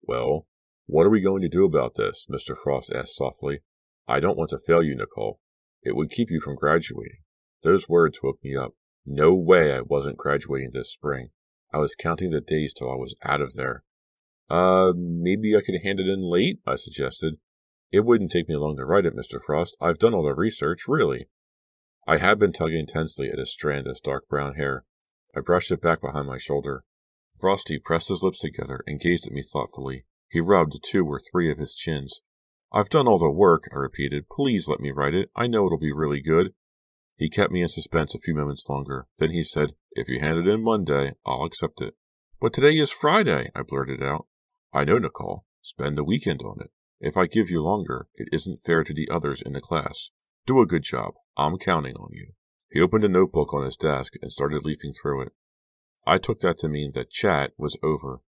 Well, 0.02 0.46
what 0.86 1.06
are 1.06 1.10
we 1.10 1.22
going 1.22 1.42
to 1.42 1.48
do 1.48 1.64
about 1.64 1.94
this? 1.94 2.26
Mr. 2.30 2.56
Frost 2.56 2.92
asked 2.94 3.16
softly. 3.16 3.60
I 4.08 4.20
don't 4.20 4.38
want 4.38 4.50
to 4.50 4.58
fail 4.58 4.82
you, 4.82 4.96
Nicole. 4.96 5.38
It 5.82 5.94
would 5.94 6.10
keep 6.10 6.30
you 6.30 6.40
from 6.40 6.56
graduating. 6.56 7.20
Those 7.62 7.88
words 7.88 8.20
woke 8.22 8.38
me 8.42 8.56
up. 8.56 8.72
No 9.04 9.34
way 9.34 9.74
I 9.74 9.80
wasn't 9.80 10.16
graduating 10.16 10.70
this 10.72 10.92
spring. 10.92 11.30
I 11.72 11.78
was 11.78 11.94
counting 11.94 12.30
the 12.30 12.40
days 12.40 12.72
till 12.72 12.90
I 12.90 12.96
was 12.96 13.16
out 13.24 13.40
of 13.40 13.54
there. 13.54 13.82
Uh, 14.48 14.92
maybe 14.96 15.56
I 15.56 15.60
could 15.60 15.80
hand 15.82 15.98
it 15.98 16.06
in 16.06 16.20
late, 16.20 16.60
I 16.66 16.76
suggested. 16.76 17.36
It 17.90 18.04
wouldn't 18.04 18.30
take 18.30 18.48
me 18.48 18.56
long 18.56 18.76
to 18.76 18.84
write 18.84 19.06
it, 19.06 19.16
Mr. 19.16 19.40
Frost. 19.44 19.76
I've 19.80 19.98
done 19.98 20.14
all 20.14 20.22
the 20.22 20.34
research, 20.34 20.82
really. 20.86 21.28
I 22.06 22.18
had 22.18 22.38
been 22.38 22.52
tugging 22.52 22.86
tensely 22.86 23.28
at 23.30 23.38
a 23.38 23.46
strand 23.46 23.86
of 23.86 24.00
dark 24.02 24.28
brown 24.28 24.54
hair. 24.54 24.84
I 25.36 25.40
brushed 25.40 25.72
it 25.72 25.80
back 25.80 26.00
behind 26.00 26.26
my 26.26 26.38
shoulder. 26.38 26.84
Frosty 27.38 27.78
pressed 27.78 28.08
his 28.08 28.22
lips 28.22 28.40
together 28.40 28.82
and 28.86 29.00
gazed 29.00 29.26
at 29.26 29.32
me 29.32 29.42
thoughtfully. 29.42 30.04
He 30.28 30.40
rubbed 30.40 30.82
two 30.82 31.06
or 31.06 31.18
three 31.18 31.50
of 31.50 31.58
his 31.58 31.74
chins. 31.74 32.22
I've 32.72 32.88
done 32.88 33.06
all 33.06 33.18
the 33.18 33.30
work, 33.30 33.68
I 33.72 33.76
repeated. 33.76 34.28
Please 34.30 34.68
let 34.68 34.80
me 34.80 34.90
write 34.90 35.14
it. 35.14 35.30
I 35.36 35.46
know 35.46 35.66
it'll 35.66 35.78
be 35.78 35.92
really 35.92 36.22
good. 36.22 36.54
He 37.22 37.28
kept 37.28 37.52
me 37.52 37.62
in 37.62 37.68
suspense 37.68 38.16
a 38.16 38.18
few 38.18 38.34
moments 38.34 38.68
longer. 38.68 39.06
Then 39.18 39.30
he 39.30 39.44
said, 39.44 39.74
If 39.92 40.08
you 40.08 40.18
hand 40.18 40.38
it 40.38 40.48
in 40.48 40.64
Monday, 40.64 41.12
I'll 41.24 41.44
accept 41.44 41.80
it. 41.80 41.94
But 42.40 42.52
today 42.52 42.72
is 42.72 42.90
Friday, 42.90 43.48
I 43.54 43.62
blurted 43.62 44.02
out. 44.02 44.26
I 44.72 44.82
know, 44.82 44.98
Nicole. 44.98 45.44
Spend 45.60 45.96
the 45.96 46.02
weekend 46.02 46.42
on 46.42 46.60
it. 46.60 46.72
If 47.00 47.16
I 47.16 47.28
give 47.28 47.48
you 47.48 47.62
longer, 47.62 48.08
it 48.16 48.28
isn't 48.32 48.62
fair 48.62 48.82
to 48.82 48.92
the 48.92 49.08
others 49.08 49.40
in 49.40 49.52
the 49.52 49.60
class. 49.60 50.10
Do 50.46 50.60
a 50.60 50.66
good 50.66 50.82
job. 50.82 51.14
I'm 51.36 51.58
counting 51.58 51.94
on 51.94 52.08
you. 52.10 52.32
He 52.72 52.80
opened 52.80 53.04
a 53.04 53.08
notebook 53.08 53.54
on 53.54 53.62
his 53.62 53.76
desk 53.76 54.14
and 54.20 54.32
started 54.32 54.64
leafing 54.64 54.90
through 54.92 55.22
it. 55.22 55.32
I 56.04 56.18
took 56.18 56.40
that 56.40 56.58
to 56.58 56.68
mean 56.68 56.90
that 56.94 57.10
chat 57.10 57.52
was 57.56 57.78
over. 57.84 58.22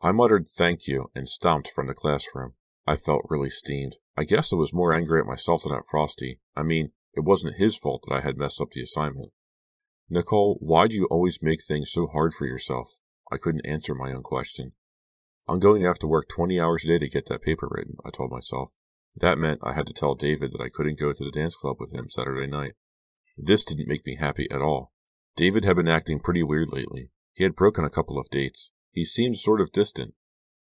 I 0.00 0.12
muttered 0.12 0.46
thank 0.46 0.86
you 0.86 1.10
and 1.16 1.28
stomped 1.28 1.68
from 1.74 1.88
the 1.88 1.94
classroom. 1.94 2.54
I 2.86 2.94
felt 2.94 3.26
really 3.28 3.50
steamed. 3.50 3.96
I 4.16 4.22
guess 4.22 4.52
I 4.52 4.56
was 4.56 4.72
more 4.72 4.94
angry 4.94 5.18
at 5.18 5.26
myself 5.26 5.64
than 5.64 5.74
at 5.74 5.84
Frosty. 5.90 6.38
I 6.54 6.62
mean, 6.62 6.92
it 7.14 7.24
wasn't 7.24 7.58
his 7.58 7.76
fault 7.76 8.04
that 8.06 8.14
I 8.14 8.20
had 8.20 8.38
messed 8.38 8.60
up 8.60 8.70
the 8.70 8.82
assignment. 8.82 9.32
Nicole, 10.08 10.58
why 10.60 10.88
do 10.88 10.96
you 10.96 11.06
always 11.10 11.42
make 11.42 11.62
things 11.62 11.90
so 11.90 12.06
hard 12.06 12.32
for 12.32 12.46
yourself? 12.46 13.00
I 13.30 13.36
couldn't 13.36 13.66
answer 13.66 13.94
my 13.94 14.12
own 14.12 14.22
question. 14.22 14.72
I'm 15.48 15.58
going 15.58 15.82
to 15.82 15.86
have 15.86 15.98
to 16.00 16.06
work 16.06 16.28
20 16.28 16.60
hours 16.60 16.84
a 16.84 16.88
day 16.88 16.98
to 16.98 17.08
get 17.08 17.26
that 17.26 17.42
paper 17.42 17.68
written, 17.70 17.96
I 18.04 18.10
told 18.10 18.30
myself. 18.30 18.76
That 19.16 19.38
meant 19.38 19.60
I 19.62 19.72
had 19.72 19.86
to 19.86 19.92
tell 19.92 20.14
David 20.14 20.52
that 20.52 20.60
I 20.60 20.68
couldn't 20.68 20.98
go 20.98 21.12
to 21.12 21.24
the 21.24 21.30
dance 21.30 21.56
club 21.56 21.76
with 21.80 21.92
him 21.92 22.08
Saturday 22.08 22.46
night. 22.46 22.74
This 23.36 23.64
didn't 23.64 23.88
make 23.88 24.06
me 24.06 24.16
happy 24.16 24.48
at 24.50 24.62
all. 24.62 24.92
David 25.36 25.64
had 25.64 25.76
been 25.76 25.88
acting 25.88 26.20
pretty 26.20 26.42
weird 26.42 26.68
lately. 26.70 27.10
He 27.34 27.44
had 27.44 27.56
broken 27.56 27.84
a 27.84 27.90
couple 27.90 28.18
of 28.18 28.30
dates. 28.30 28.72
He 28.92 29.04
seemed 29.04 29.38
sort 29.38 29.60
of 29.60 29.72
distant, 29.72 30.14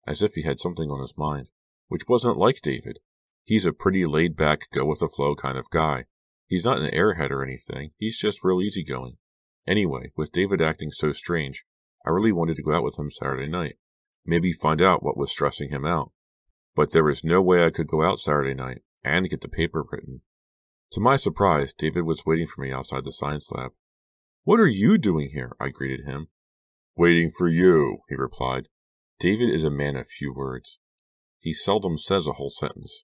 as 0.05 0.21
if 0.21 0.33
he 0.33 0.43
had 0.43 0.59
something 0.59 0.89
on 0.89 1.01
his 1.01 1.17
mind, 1.17 1.49
which 1.87 2.07
wasn't 2.07 2.37
like 2.37 2.61
David. 2.61 2.99
He's 3.43 3.65
a 3.65 3.73
pretty 3.73 4.05
laid 4.05 4.35
back, 4.35 4.69
go 4.71 4.85
with 4.85 4.99
the 4.99 5.07
flow 5.07 5.35
kind 5.35 5.57
of 5.57 5.69
guy. 5.69 6.05
He's 6.47 6.65
not 6.65 6.79
an 6.79 6.91
airhead 6.91 7.31
or 7.31 7.43
anything. 7.43 7.91
He's 7.97 8.19
just 8.19 8.43
real 8.43 8.61
easygoing. 8.61 9.17
Anyway, 9.67 10.11
with 10.15 10.31
David 10.31 10.61
acting 10.61 10.91
so 10.91 11.11
strange, 11.11 11.65
I 12.05 12.09
really 12.09 12.31
wanted 12.31 12.55
to 12.55 12.63
go 12.63 12.73
out 12.73 12.83
with 12.83 12.97
him 12.97 13.11
Saturday 13.11 13.47
night. 13.47 13.75
Maybe 14.25 14.53
find 14.53 14.81
out 14.81 15.03
what 15.03 15.17
was 15.17 15.31
stressing 15.31 15.69
him 15.69 15.85
out. 15.85 16.11
But 16.75 16.91
there 16.91 17.03
was 17.03 17.23
no 17.23 17.41
way 17.41 17.65
I 17.65 17.69
could 17.69 17.87
go 17.87 18.03
out 18.03 18.19
Saturday 18.19 18.53
night 18.53 18.81
and 19.03 19.29
get 19.29 19.41
the 19.41 19.49
paper 19.49 19.83
written. 19.91 20.21
To 20.91 21.01
my 21.01 21.17
surprise, 21.17 21.73
David 21.73 22.05
was 22.05 22.25
waiting 22.25 22.47
for 22.47 22.61
me 22.61 22.71
outside 22.71 23.03
the 23.03 23.11
science 23.11 23.51
lab. 23.51 23.71
What 24.43 24.59
are 24.59 24.67
you 24.67 24.97
doing 24.97 25.29
here? 25.33 25.53
I 25.59 25.69
greeted 25.69 26.05
him. 26.05 26.29
Waiting 26.95 27.29
for 27.29 27.49
you, 27.49 27.99
he 28.07 28.15
replied. 28.15 28.69
David 29.19 29.49
is 29.49 29.65
a 29.65 29.71
man 29.71 29.97
of 29.97 30.07
few 30.07 30.33
words. 30.33 30.79
He 31.39 31.53
seldom 31.53 31.97
says 31.97 32.25
a 32.25 32.33
whole 32.33 32.49
sentence. 32.49 33.03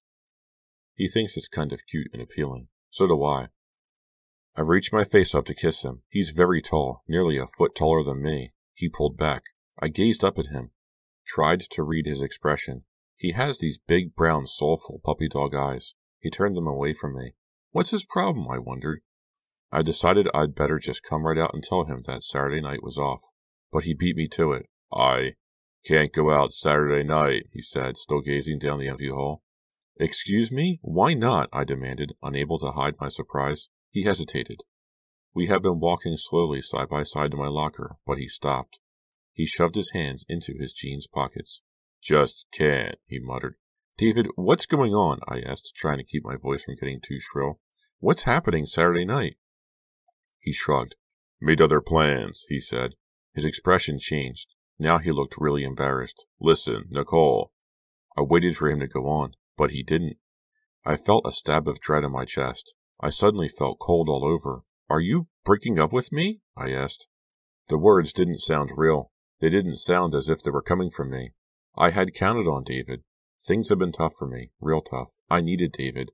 He 0.96 1.08
thinks 1.08 1.36
it's 1.36 1.48
kind 1.48 1.74
of 1.74 1.86
cute 1.86 2.08
and 2.14 2.22
appealing. 2.22 2.70
So 2.94 3.08
do 3.08 3.24
I. 3.24 3.48
I 4.56 4.62
reached 4.62 4.94
my 4.94 5.04
face 5.04 5.34
up 5.34 5.46
to 5.46 5.56
kiss 5.56 5.84
him. 5.84 6.04
He's 6.10 6.30
very 6.30 6.62
tall, 6.62 7.02
nearly 7.08 7.40
a 7.40 7.48
foot 7.48 7.74
taller 7.74 8.04
than 8.04 8.22
me. 8.22 8.54
He 8.72 8.88
pulled 8.88 9.18
back. 9.18 9.46
I 9.82 9.88
gazed 9.88 10.24
up 10.24 10.38
at 10.38 10.54
him, 10.54 10.70
tried 11.26 11.62
to 11.62 11.82
read 11.82 12.06
his 12.06 12.22
expression. 12.22 12.84
He 13.16 13.32
has 13.32 13.58
these 13.58 13.80
big, 13.80 14.16
brown, 14.16 14.46
soulful 14.46 15.02
puppy 15.04 15.28
dog 15.28 15.56
eyes. 15.56 15.96
He 16.20 16.30
turned 16.30 16.56
them 16.56 16.68
away 16.68 16.94
from 16.94 17.16
me. 17.16 17.34
What's 17.72 17.90
his 17.90 18.06
problem? 18.06 18.46
I 18.48 18.60
wondered. 18.60 19.02
I 19.72 19.82
decided 19.82 20.28
I'd 20.32 20.54
better 20.54 20.78
just 20.78 21.02
come 21.02 21.26
right 21.26 21.40
out 21.40 21.56
and 21.56 21.64
tell 21.64 21.86
him 21.86 22.02
that 22.06 22.22
Saturday 22.22 22.62
night 22.62 22.84
was 22.84 23.00
off. 23.00 23.24
But 23.72 23.86
he 23.86 23.96
beat 23.96 24.16
me 24.16 24.28
to 24.34 24.54
it. 24.54 24.68
I 24.94 25.34
can't 25.84 26.14
go 26.14 26.32
out 26.32 26.54
Saturday 26.54 27.04
night, 27.04 27.48
he 27.52 27.62
said, 27.64 27.98
still 27.98 28.22
gazing 28.22 28.60
down 28.60 28.78
the 28.78 28.88
empty 28.88 29.10
hall. 29.10 29.42
Excuse 29.98 30.52
me? 30.52 30.80
Why 30.82 31.14
not? 31.14 31.50
I 31.54 31.64
demanded, 31.64 32.14
unable 32.22 32.58
to 32.60 32.72
hide 32.72 32.96
my 33.00 33.10
surprise. 33.10 33.70
He 33.92 34.04
hesitated. 34.04 34.62
We 35.36 35.48
had 35.48 35.62
been 35.62 35.80
walking 35.80 36.16
slowly 36.16 36.62
side 36.62 36.90
by 36.90 37.04
side 37.04 37.32
to 37.32 37.38
my 37.38 37.48
locker, 37.48 37.98
but 38.06 38.18
he 38.18 38.28
stopped. 38.28 38.80
He 39.34 39.46
shoved 39.46 39.76
his 39.76 39.92
hands 39.92 40.26
into 40.30 40.54
his 40.60 40.74
jeans 40.74 41.08
pockets. 41.08 41.62
Just 42.02 42.48
can't, 42.52 42.96
he 43.06 43.20
muttered. 43.20 43.56
David, 43.98 44.28
what's 44.36 44.66
going 44.66 44.94
on? 44.94 45.20
I 45.28 45.42
asked, 45.42 45.76
trying 45.76 45.98
to 45.98 46.04
keep 46.04 46.24
my 46.24 46.36
voice 46.36 46.64
from 46.64 46.76
getting 46.76 47.00
too 47.00 47.20
shrill. 47.20 47.60
What's 48.00 48.24
happening 48.24 48.66
Saturday 48.66 49.06
night? 49.06 49.36
He 50.40 50.52
shrugged. 50.52 50.96
Made 51.40 51.62
other 51.62 51.82
plans, 51.82 52.46
he 52.50 52.60
said. 52.60 52.96
His 53.34 53.46
expression 53.46 54.00
changed. 54.00 54.48
Now 54.78 54.98
he 54.98 55.12
looked 55.12 55.36
really 55.38 55.64
embarrassed. 55.64 56.26
Listen, 56.40 56.86
Nicole. 56.90 57.52
I 58.18 58.22
waited 58.22 58.58
for 58.58 58.70
him 58.70 58.80
to 58.80 58.88
go 58.88 59.06
on, 59.06 59.34
but 59.58 59.72
he 59.72 59.84
didn't. 59.84 60.18
I 60.86 60.98
felt 60.98 61.28
a 61.28 61.32
stab 61.32 61.68
of 61.68 61.80
dread 61.80 62.04
in 62.04 62.12
my 62.12 62.26
chest. 62.26 62.76
I 63.00 63.10
suddenly 63.10 63.48
felt 63.48 63.80
cold 63.80 64.10
all 64.10 64.26
over. 64.26 64.64
Are 64.90 65.00
you 65.00 65.28
breaking 65.46 65.80
up 65.80 65.94
with 65.94 66.12
me? 66.12 66.42
I 66.58 66.72
asked. 66.72 67.08
The 67.70 67.78
words 67.78 68.14
didn't 68.14 68.40
sound 68.40 68.72
real. 68.76 69.12
They 69.40 69.50
didn't 69.50 69.78
sound 69.78 70.14
as 70.14 70.30
if 70.30 70.42
they 70.42 70.52
were 70.52 70.62
coming 70.62 70.90
from 70.90 71.10
me. 71.10 71.32
I 71.76 71.90
had 71.90 72.14
counted 72.14 72.48
on 72.48 72.64
David. 72.64 73.04
Things 73.42 73.70
had 73.70 73.80
been 73.80 73.92
tough 73.92 74.14
for 74.18 74.28
me, 74.28 74.52
real 74.62 74.82
tough. 74.82 75.20
I 75.30 75.42
needed 75.42 75.72
David. 75.72 76.12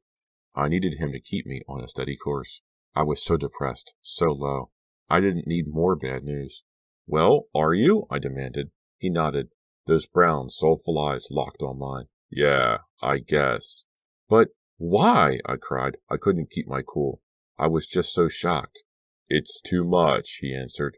I 0.55 0.67
needed 0.67 0.95
him 0.95 1.11
to 1.11 1.19
keep 1.19 1.45
me 1.45 1.61
on 1.67 1.81
a 1.81 1.87
steady 1.87 2.15
course. 2.15 2.61
I 2.95 3.03
was 3.03 3.23
so 3.23 3.37
depressed, 3.37 3.95
so 4.01 4.31
low. 4.31 4.71
I 5.09 5.19
didn't 5.19 5.47
need 5.47 5.65
more 5.67 5.95
bad 5.95 6.23
news. 6.23 6.63
Well, 7.05 7.47
are 7.55 7.73
you? 7.73 8.05
I 8.09 8.19
demanded. 8.19 8.71
He 8.97 9.09
nodded. 9.09 9.49
Those 9.85 10.07
brown, 10.07 10.49
soulful 10.49 10.99
eyes 10.99 11.27
locked 11.31 11.61
on 11.61 11.79
mine. 11.79 12.05
Yeah, 12.29 12.79
I 13.01 13.19
guess. 13.19 13.85
But 14.29 14.49
why? 14.77 15.39
I 15.45 15.55
cried. 15.55 15.97
I 16.09 16.17
couldn't 16.17 16.51
keep 16.51 16.67
my 16.67 16.81
cool. 16.81 17.21
I 17.57 17.67
was 17.67 17.87
just 17.87 18.13
so 18.13 18.27
shocked. 18.27 18.83
It's 19.27 19.61
too 19.61 19.83
much, 19.83 20.37
he 20.41 20.55
answered. 20.55 20.97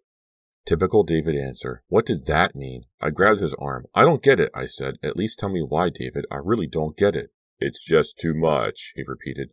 Typical 0.66 1.04
David 1.04 1.36
answer. 1.36 1.84
What 1.88 2.06
did 2.06 2.28
that 2.28 2.56
mean? 2.56 2.84
I 3.02 3.10
grabbed 3.10 3.40
his 3.40 3.56
arm. 3.56 3.86
I 3.96 4.04
don't 4.04 4.24
get 4.24 4.40
it, 4.40 4.52
I 4.54 4.66
said. 4.66 4.96
At 5.02 5.18
least 5.18 5.40
tell 5.40 5.52
me 5.52 5.62
why, 5.62 5.90
David. 5.90 6.26
I 6.32 6.38
really 6.44 6.68
don't 6.68 6.96
get 6.96 7.16
it. 7.16 7.32
It's 7.60 7.84
just 7.84 8.20
too 8.20 8.34
much, 8.36 8.94
he 8.96 9.04
repeated. 9.06 9.50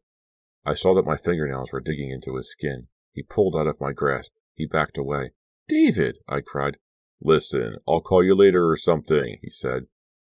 I 0.64 0.74
saw 0.74 0.94
that 0.94 1.06
my 1.06 1.16
fingernails 1.16 1.72
were 1.72 1.80
digging 1.80 2.10
into 2.10 2.36
his 2.36 2.50
skin. 2.50 2.88
He 3.12 3.22
pulled 3.22 3.56
out 3.56 3.66
of 3.66 3.80
my 3.80 3.92
grasp. 3.92 4.32
He 4.54 4.66
backed 4.66 4.98
away. 4.98 5.30
David, 5.66 6.18
I 6.28 6.40
cried. 6.40 6.76
Listen, 7.20 7.76
I'll 7.88 8.00
call 8.00 8.22
you 8.22 8.34
later 8.34 8.68
or 8.68 8.76
something, 8.76 9.38
he 9.42 9.50
said. 9.50 9.86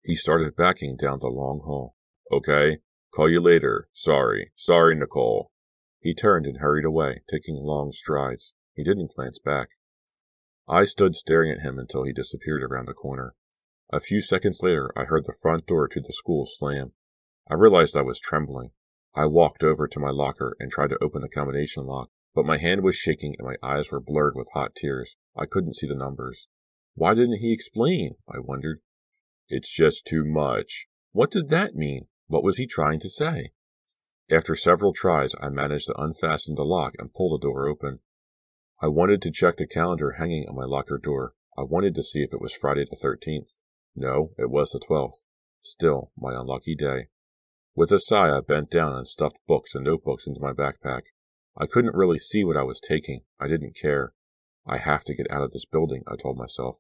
He 0.03 0.15
started 0.15 0.55
backing 0.55 0.95
down 0.95 1.19
the 1.19 1.27
long 1.27 1.61
hall. 1.65 1.95
Okay, 2.31 2.77
call 3.13 3.29
you 3.29 3.41
later. 3.41 3.89
Sorry, 3.91 4.51
sorry, 4.55 4.95
Nicole. 4.95 5.51
He 5.99 6.13
turned 6.13 6.45
and 6.45 6.59
hurried 6.59 6.85
away, 6.85 7.21
taking 7.29 7.55
long 7.55 7.91
strides. 7.91 8.53
He 8.73 8.83
didn't 8.83 9.13
glance 9.15 9.37
back. 9.37 9.69
I 10.67 10.85
stood 10.85 11.15
staring 11.15 11.51
at 11.51 11.61
him 11.61 11.77
until 11.77 12.05
he 12.05 12.13
disappeared 12.13 12.63
around 12.63 12.87
the 12.87 12.93
corner. 12.93 13.35
A 13.91 13.99
few 13.99 14.21
seconds 14.21 14.61
later, 14.63 14.91
I 14.95 15.03
heard 15.03 15.25
the 15.25 15.37
front 15.41 15.67
door 15.67 15.89
to 15.89 15.99
the 15.99 16.13
school 16.13 16.45
slam. 16.45 16.93
I 17.49 17.55
realized 17.55 17.97
I 17.97 18.01
was 18.03 18.19
trembling. 18.19 18.69
I 19.13 19.25
walked 19.25 19.63
over 19.63 19.87
to 19.89 19.99
my 19.99 20.09
locker 20.09 20.55
and 20.59 20.71
tried 20.71 20.91
to 20.91 21.03
open 21.03 21.21
the 21.21 21.27
combination 21.27 21.85
lock, 21.85 22.09
but 22.33 22.45
my 22.45 22.57
hand 22.57 22.81
was 22.81 22.95
shaking 22.95 23.35
and 23.37 23.45
my 23.45 23.55
eyes 23.61 23.91
were 23.91 23.99
blurred 23.99 24.35
with 24.37 24.49
hot 24.53 24.73
tears. 24.73 25.17
I 25.37 25.45
couldn't 25.45 25.75
see 25.75 25.87
the 25.87 25.95
numbers. 25.95 26.47
Why 26.95 27.13
didn't 27.13 27.39
he 27.39 27.51
explain? 27.51 28.15
I 28.29 28.39
wondered. 28.39 28.79
It's 29.49 29.75
just 29.75 30.05
too 30.05 30.23
much. 30.25 30.87
What 31.11 31.31
did 31.31 31.49
that 31.49 31.75
mean? 31.75 32.07
What 32.31 32.45
was 32.45 32.55
he 32.55 32.65
trying 32.65 33.01
to 33.01 33.09
say? 33.09 33.51
After 34.31 34.55
several 34.55 34.93
tries, 34.93 35.35
I 35.41 35.49
managed 35.49 35.87
to 35.87 36.01
unfasten 36.01 36.55
the 36.55 36.63
lock 36.63 36.93
and 36.97 37.13
pull 37.13 37.29
the 37.29 37.45
door 37.45 37.67
open. 37.67 37.99
I 38.81 38.87
wanted 38.87 39.21
to 39.23 39.31
check 39.31 39.57
the 39.57 39.67
calendar 39.67 40.11
hanging 40.11 40.47
on 40.47 40.55
my 40.55 40.63
locker 40.63 40.97
door. 40.97 41.33
I 41.57 41.63
wanted 41.63 41.93
to 41.95 42.03
see 42.03 42.23
if 42.23 42.33
it 42.33 42.39
was 42.39 42.55
Friday 42.55 42.85
the 42.89 42.95
13th. 42.95 43.49
No, 43.97 44.29
it 44.37 44.49
was 44.49 44.69
the 44.69 44.79
12th. 44.79 45.25
Still, 45.59 46.13
my 46.17 46.31
unlucky 46.33 46.73
day. 46.73 47.09
With 47.75 47.91
a 47.91 47.99
sigh, 47.99 48.29
I 48.29 48.39
bent 48.39 48.71
down 48.71 48.93
and 48.95 49.05
stuffed 49.05 49.41
books 49.45 49.75
and 49.75 49.83
notebooks 49.83 50.25
into 50.25 50.39
my 50.39 50.53
backpack. 50.53 51.01
I 51.57 51.65
couldn't 51.65 51.97
really 51.97 52.17
see 52.17 52.45
what 52.45 52.55
I 52.55 52.63
was 52.63 52.79
taking. 52.79 53.23
I 53.41 53.49
didn't 53.49 53.75
care. 53.75 54.13
I 54.65 54.77
have 54.77 55.03
to 55.03 55.13
get 55.13 55.29
out 55.29 55.43
of 55.43 55.51
this 55.51 55.65
building, 55.65 56.03
I 56.07 56.15
told 56.15 56.37
myself. 56.37 56.79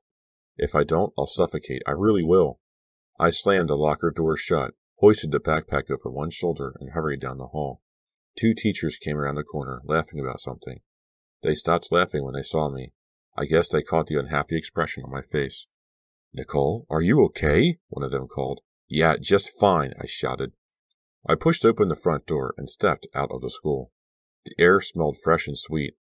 If 0.55 0.75
I 0.75 0.85
don't, 0.85 1.11
I'll 1.17 1.27
suffocate. 1.27 1.81
I 1.85 1.91
really 1.91 2.23
will. 2.23 2.61
I 3.19 3.31
slammed 3.31 3.67
the 3.67 3.75
locker 3.75 4.11
door 4.11 4.37
shut, 4.37 4.75
hoisted 5.01 5.31
the 5.31 5.39
backpack 5.39 5.91
over 5.91 6.09
one 6.11 6.29
shoulder, 6.29 6.75
and 6.79 6.91
hurried 6.91 7.19
down 7.19 7.39
the 7.39 7.47
hall. 7.47 7.81
Two 8.39 8.53
teachers 8.53 8.97
came 8.97 9.17
around 9.17 9.35
the 9.35 9.43
corner, 9.43 9.81
laughing 9.83 10.19
about 10.19 10.39
something. 10.39 10.79
They 11.41 11.55
stopped 11.55 11.91
laughing 11.91 12.23
when 12.23 12.35
they 12.35 12.43
saw 12.43 12.69
me. 12.69 12.93
I 13.37 13.45
guess 13.45 13.67
they 13.67 13.81
caught 13.81 14.07
the 14.07 14.19
unhappy 14.19 14.57
expression 14.57 15.03
on 15.03 15.11
my 15.11 15.21
face. 15.21 15.67
Nicole, 16.33 16.85
are 16.89 17.01
you 17.01 17.23
okay? 17.25 17.77
One 17.89 18.05
of 18.05 18.11
them 18.11 18.27
called. 18.27 18.61
Yeah, 18.87 19.15
just 19.19 19.59
fine, 19.59 19.93
I 19.99 20.05
shouted. 20.05 20.53
I 21.27 21.35
pushed 21.35 21.65
open 21.65 21.89
the 21.89 21.95
front 21.95 22.25
door 22.25 22.53
and 22.57 22.69
stepped 22.69 23.07
out 23.15 23.31
of 23.31 23.41
the 23.41 23.49
school. 23.49 23.91
The 24.45 24.55
air 24.59 24.79
smelled 24.79 25.17
fresh 25.21 25.47
and 25.47 25.57
sweet. 25.57 25.95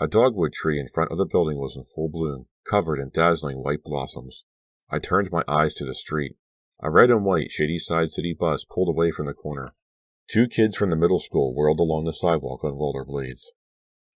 A 0.00 0.08
dogwood 0.08 0.52
tree 0.52 0.80
in 0.80 0.88
front 0.88 1.12
of 1.12 1.18
the 1.18 1.26
building 1.26 1.58
was 1.58 1.76
in 1.76 1.84
full 1.84 2.08
bloom, 2.08 2.46
covered 2.68 2.98
in 2.98 3.10
dazzling 3.12 3.62
white 3.62 3.82
blossoms. 3.84 4.44
I 4.90 4.98
turned 4.98 5.30
my 5.30 5.42
eyes 5.46 5.74
to 5.74 5.84
the 5.84 5.94
street. 5.94 6.36
A 6.84 6.90
red 6.90 7.10
and 7.12 7.24
white 7.24 7.52
Shadyside 7.52 8.10
City 8.10 8.34
bus 8.34 8.64
pulled 8.64 8.88
away 8.88 9.12
from 9.12 9.26
the 9.26 9.34
corner. 9.34 9.72
Two 10.28 10.48
kids 10.48 10.76
from 10.76 10.90
the 10.90 10.96
middle 10.96 11.20
school 11.20 11.54
whirled 11.54 11.78
along 11.78 12.04
the 12.04 12.12
sidewalk 12.12 12.64
on 12.64 12.72
roller 12.72 13.04
blades. 13.04 13.52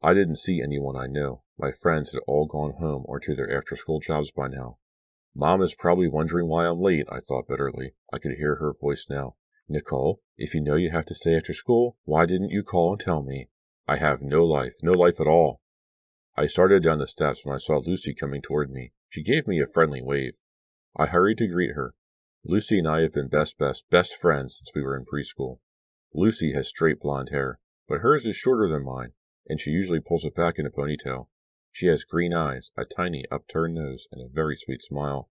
I 0.02 0.14
didn't 0.14 0.38
see 0.38 0.60
anyone 0.60 0.96
I 0.96 1.06
knew. 1.06 1.42
My 1.56 1.70
friends 1.70 2.10
had 2.10 2.22
all 2.26 2.46
gone 2.46 2.72
home 2.80 3.04
or 3.06 3.20
to 3.20 3.36
their 3.36 3.56
after 3.56 3.76
school 3.76 4.00
jobs 4.00 4.32
by 4.32 4.48
now. 4.48 4.78
Mom 5.32 5.62
is 5.62 5.76
probably 5.76 6.08
wondering 6.08 6.48
why 6.48 6.66
I'm 6.66 6.80
late, 6.80 7.06
I 7.08 7.20
thought 7.20 7.46
bitterly. 7.46 7.92
I 8.12 8.18
could 8.18 8.32
hear 8.32 8.56
her 8.56 8.72
voice 8.72 9.06
now. 9.08 9.36
Nicole, 9.68 10.20
if 10.36 10.52
you 10.52 10.60
know 10.60 10.74
you 10.74 10.90
have 10.90 11.06
to 11.06 11.14
stay 11.14 11.36
after 11.36 11.52
school, 11.52 11.96
why 12.02 12.26
didn't 12.26 12.50
you 12.50 12.64
call 12.64 12.92
and 12.92 13.00
tell 13.00 13.22
me? 13.22 13.48
I 13.86 13.96
have 13.98 14.22
no 14.22 14.44
life, 14.44 14.78
no 14.82 14.92
life 14.92 15.20
at 15.20 15.28
all. 15.28 15.60
I 16.36 16.46
started 16.46 16.82
down 16.82 16.98
the 16.98 17.06
steps 17.06 17.46
when 17.46 17.54
I 17.54 17.58
saw 17.58 17.78
Lucy 17.78 18.12
coming 18.12 18.42
toward 18.42 18.72
me. 18.72 18.92
She 19.08 19.22
gave 19.22 19.46
me 19.46 19.60
a 19.60 19.66
friendly 19.72 20.02
wave. 20.02 20.40
I 20.96 21.06
hurried 21.06 21.38
to 21.38 21.46
greet 21.46 21.74
her. 21.76 21.94
Lucy 22.48 22.78
and 22.78 22.86
I 22.86 23.00
have 23.00 23.12
been 23.12 23.26
best, 23.26 23.58
best, 23.58 23.90
best 23.90 24.14
friends 24.14 24.58
since 24.58 24.70
we 24.72 24.80
were 24.80 24.96
in 24.96 25.04
preschool. 25.04 25.58
Lucy 26.14 26.52
has 26.52 26.68
straight 26.68 27.00
blonde 27.00 27.30
hair, 27.30 27.58
but 27.88 28.02
hers 28.02 28.24
is 28.24 28.36
shorter 28.36 28.68
than 28.68 28.84
mine, 28.84 29.14
and 29.48 29.58
she 29.58 29.70
usually 29.70 29.98
pulls 29.98 30.24
it 30.24 30.36
back 30.36 30.56
in 30.56 30.64
a 30.64 30.70
ponytail. 30.70 31.26
She 31.72 31.86
has 31.88 32.04
green 32.04 32.32
eyes, 32.32 32.70
a 32.76 32.84
tiny 32.84 33.24
upturned 33.32 33.74
nose, 33.74 34.06
and 34.12 34.22
a 34.22 34.32
very 34.32 34.56
sweet 34.56 34.80
smile. 34.80 35.28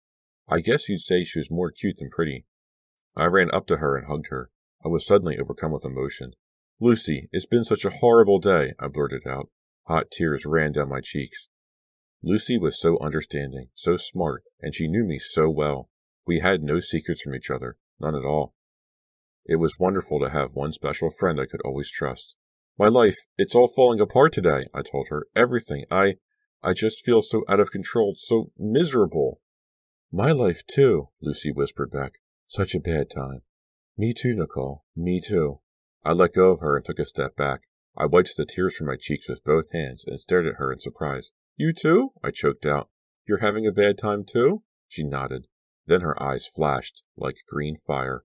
I 0.50 0.60
guess 0.62 0.90
you'd 0.90 1.02
say 1.02 1.24
she 1.24 1.38
was 1.38 1.52
more 1.52 1.70
cute 1.70 1.98
than 1.98 2.10
pretty. 2.10 2.46
I 3.16 3.26
ran 3.26 3.54
up 3.54 3.68
to 3.68 3.78
her 3.78 3.96
and 3.96 4.08
hugged 4.08 4.30
her. 4.30 4.50
I 4.84 4.88
was 4.88 5.06
suddenly 5.06 5.38
overcome 5.38 5.72
with 5.72 5.86
emotion. 5.86 6.34
Lucy, 6.80 7.30
it's 7.32 7.46
been 7.46 7.64
such 7.64 7.86
a 7.86 7.92
horrible 7.92 8.40
day, 8.40 8.74
I 8.80 8.88
blurted 8.88 9.28
out. 9.28 9.50
Hot 9.84 10.10
tears 10.10 10.48
ran 10.48 10.72
down 10.72 10.90
my 10.90 11.00
cheeks. 11.00 11.50
Lucy 12.24 12.58
was 12.58 12.80
so 12.80 12.98
understanding, 13.00 13.68
so 13.76 13.98
smart, 13.98 14.44
and 14.60 14.74
she 14.74 14.88
knew 14.88 15.06
me 15.06 15.20
so 15.20 15.48
well. 15.48 15.90
We 16.26 16.40
had 16.40 16.64
no 16.64 16.80
secrets 16.80 17.22
from 17.22 17.36
each 17.36 17.50
other, 17.50 17.78
none 18.00 18.16
at 18.16 18.26
all. 18.26 18.54
It 19.46 19.58
was 19.58 19.78
wonderful 19.80 20.20
to 20.20 20.30
have 20.30 20.52
one 20.54 20.72
special 20.72 21.10
friend 21.10 21.40
I 21.40 21.46
could 21.46 21.62
always 21.66 21.92
trust. 21.92 22.38
My 22.80 22.88
life, 22.88 23.18
it's 23.38 23.56
all 23.56 23.68
falling 23.68 24.00
apart 24.00 24.34
today, 24.34 24.68
I 24.74 24.82
told 24.82 25.08
her. 25.10 25.28
Everything. 25.36 25.86
I, 25.92 26.16
I 26.64 26.74
just 26.74 27.06
feel 27.06 27.22
so 27.22 27.44
out 27.48 27.60
of 27.60 27.72
control, 27.72 28.14
so 28.16 28.52
miserable. 28.58 29.42
My 30.12 30.32
life 30.32 30.66
too, 30.66 31.10
Lucy 31.22 31.52
whispered 31.52 31.92
back. 31.92 32.14
Such 32.48 32.74
a 32.74 32.80
bad 32.80 33.10
time. 33.10 33.42
Me 33.98 34.14
too, 34.14 34.36
Nicole. 34.36 34.86
Me 34.96 35.20
too. 35.20 35.60
I 36.06 36.14
let 36.14 36.34
go 36.34 36.52
of 36.52 36.62
her 36.62 36.78
and 36.78 36.86
took 36.86 37.00
a 37.00 37.06
step 37.06 37.36
back. 37.36 37.62
I 37.98 38.06
wiped 38.06 38.36
the 38.38 38.46
tears 38.46 38.76
from 38.76 38.88
my 38.88 38.96
cheeks 39.00 39.30
with 39.30 39.44
both 39.44 39.72
hands 39.72 40.04
and 40.08 40.20
stared 40.20 40.48
at 40.48 40.56
her 40.56 40.72
in 40.72 40.80
surprise. 40.80 41.32
You 41.58 41.74
too? 41.74 42.10
I 42.24 42.32
choked 42.32 42.66
out. 42.66 42.90
You're 43.28 43.40
having 43.40 43.68
a 43.68 43.72
bad 43.72 43.98
time 43.98 44.24
too? 44.24 44.64
She 44.88 45.04
nodded. 45.04 45.48
Then 45.86 46.02
her 46.02 46.22
eyes 46.22 46.48
flashed 46.48 47.04
like 47.18 47.38
green 47.48 47.76
fire. 47.76 48.24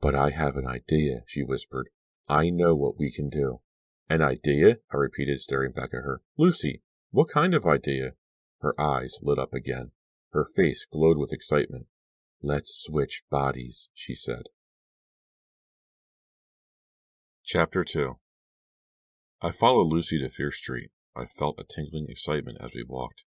But 0.00 0.14
I 0.14 0.30
have 0.30 0.56
an 0.56 0.66
idea, 0.66 1.20
she 1.26 1.42
whispered. 1.42 1.90
I 2.28 2.50
know 2.50 2.74
what 2.74 2.98
we 2.98 3.12
can 3.12 3.28
do. 3.28 3.60
An 4.08 4.20
idea? 4.20 4.78
I 4.92 4.96
repeated, 4.96 5.40
staring 5.40 5.72
back 5.72 5.90
at 5.94 6.04
her. 6.04 6.22
Lucy, 6.36 6.82
what 7.10 7.28
kind 7.28 7.54
of 7.54 7.66
idea? 7.66 8.12
Her 8.60 8.78
eyes 8.80 9.18
lit 9.22 9.38
up 9.38 9.54
again. 9.54 9.92
Her 10.32 10.44
face 10.44 10.84
glowed 10.84 11.18
with 11.18 11.32
excitement. 11.32 11.86
Let's 12.42 12.82
switch 12.84 13.22
bodies, 13.30 13.90
she 13.94 14.14
said. 14.14 14.44
Chapter 17.44 17.84
2 17.84 18.18
I 19.40 19.50
followed 19.50 19.88
Lucy 19.88 20.20
to 20.20 20.28
Fear 20.28 20.50
Street. 20.50 20.90
I 21.14 21.26
felt 21.26 21.60
a 21.60 21.64
tingling 21.64 22.06
excitement 22.08 22.58
as 22.60 22.74
we 22.74 22.84
walked. 22.84 23.24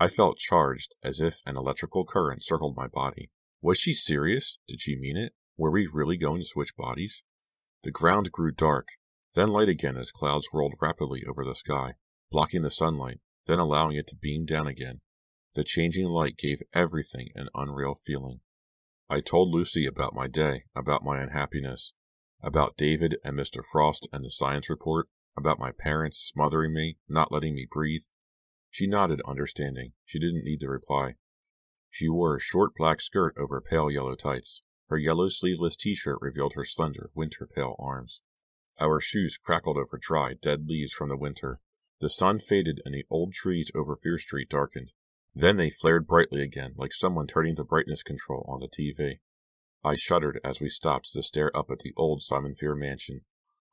I 0.00 0.08
felt 0.08 0.38
charged, 0.38 0.94
as 1.02 1.20
if 1.20 1.40
an 1.44 1.56
electrical 1.56 2.04
current 2.04 2.44
circled 2.44 2.76
my 2.76 2.86
body. 2.86 3.30
Was 3.60 3.78
she 3.78 3.94
serious? 3.94 4.58
Did 4.68 4.80
she 4.80 4.96
mean 4.96 5.16
it? 5.16 5.32
Were 5.56 5.72
we 5.72 5.88
really 5.92 6.16
going 6.16 6.40
to 6.40 6.46
switch 6.46 6.76
bodies? 6.76 7.24
The 7.82 7.90
ground 7.90 8.30
grew 8.30 8.52
dark, 8.52 8.88
then 9.34 9.48
light 9.48 9.68
again 9.68 9.96
as 9.96 10.12
clouds 10.12 10.46
rolled 10.52 10.74
rapidly 10.80 11.24
over 11.24 11.44
the 11.44 11.54
sky, 11.54 11.94
blocking 12.30 12.62
the 12.62 12.70
sunlight, 12.70 13.18
then 13.46 13.58
allowing 13.58 13.96
it 13.96 14.06
to 14.08 14.16
beam 14.16 14.44
down 14.44 14.68
again. 14.68 15.00
The 15.54 15.64
changing 15.64 16.06
light 16.06 16.36
gave 16.36 16.62
everything 16.72 17.30
an 17.34 17.48
unreal 17.54 17.94
feeling. 17.94 18.40
I 19.10 19.20
told 19.20 19.48
Lucy 19.48 19.86
about 19.86 20.14
my 20.14 20.28
day, 20.28 20.64
about 20.76 21.02
my 21.02 21.20
unhappiness, 21.20 21.94
about 22.42 22.76
David 22.76 23.16
and 23.24 23.36
Mr. 23.36 23.64
Frost 23.64 24.08
and 24.12 24.24
the 24.24 24.30
science 24.30 24.70
report, 24.70 25.08
about 25.36 25.58
my 25.58 25.72
parents 25.72 26.18
smothering 26.18 26.72
me, 26.72 26.98
not 27.08 27.32
letting 27.32 27.54
me 27.54 27.66
breathe. 27.68 28.02
She 28.70 28.86
nodded, 28.86 29.20
understanding. 29.26 29.92
She 30.04 30.18
didn't 30.18 30.44
need 30.44 30.60
to 30.60 30.68
reply. 30.68 31.14
She 31.90 32.08
wore 32.08 32.36
a 32.36 32.40
short 32.40 32.74
black 32.76 33.00
skirt 33.00 33.34
over 33.38 33.60
pale 33.60 33.90
yellow 33.90 34.14
tights. 34.14 34.62
Her 34.88 34.98
yellow 34.98 35.28
sleeveless 35.28 35.76
t-shirt 35.76 36.18
revealed 36.20 36.54
her 36.54 36.64
slender, 36.64 37.10
winter-pale 37.14 37.76
arms. 37.78 38.22
Our 38.80 39.00
shoes 39.00 39.36
crackled 39.36 39.76
over 39.76 39.98
dry, 40.00 40.34
dead 40.34 40.66
leaves 40.68 40.92
from 40.92 41.08
the 41.08 41.16
winter. 41.16 41.60
The 42.00 42.08
sun 42.08 42.38
faded 42.38 42.80
and 42.84 42.94
the 42.94 43.04
old 43.10 43.32
trees 43.32 43.72
over 43.74 43.96
Fear 43.96 44.18
Street 44.18 44.48
darkened. 44.48 44.92
Then 45.34 45.56
they 45.56 45.70
flared 45.70 46.06
brightly 46.06 46.42
again, 46.42 46.74
like 46.76 46.92
someone 46.92 47.26
turning 47.26 47.56
the 47.56 47.64
brightness 47.64 48.02
control 48.02 48.44
on 48.48 48.60
the 48.60 48.68
TV. 48.68 49.18
I 49.84 49.94
shuddered 49.94 50.40
as 50.44 50.60
we 50.60 50.68
stopped 50.68 51.12
to 51.12 51.22
stare 51.22 51.56
up 51.56 51.70
at 51.70 51.80
the 51.80 51.92
old 51.96 52.22
Simon 52.22 52.54
Fear 52.54 52.74
mansion. 52.76 53.22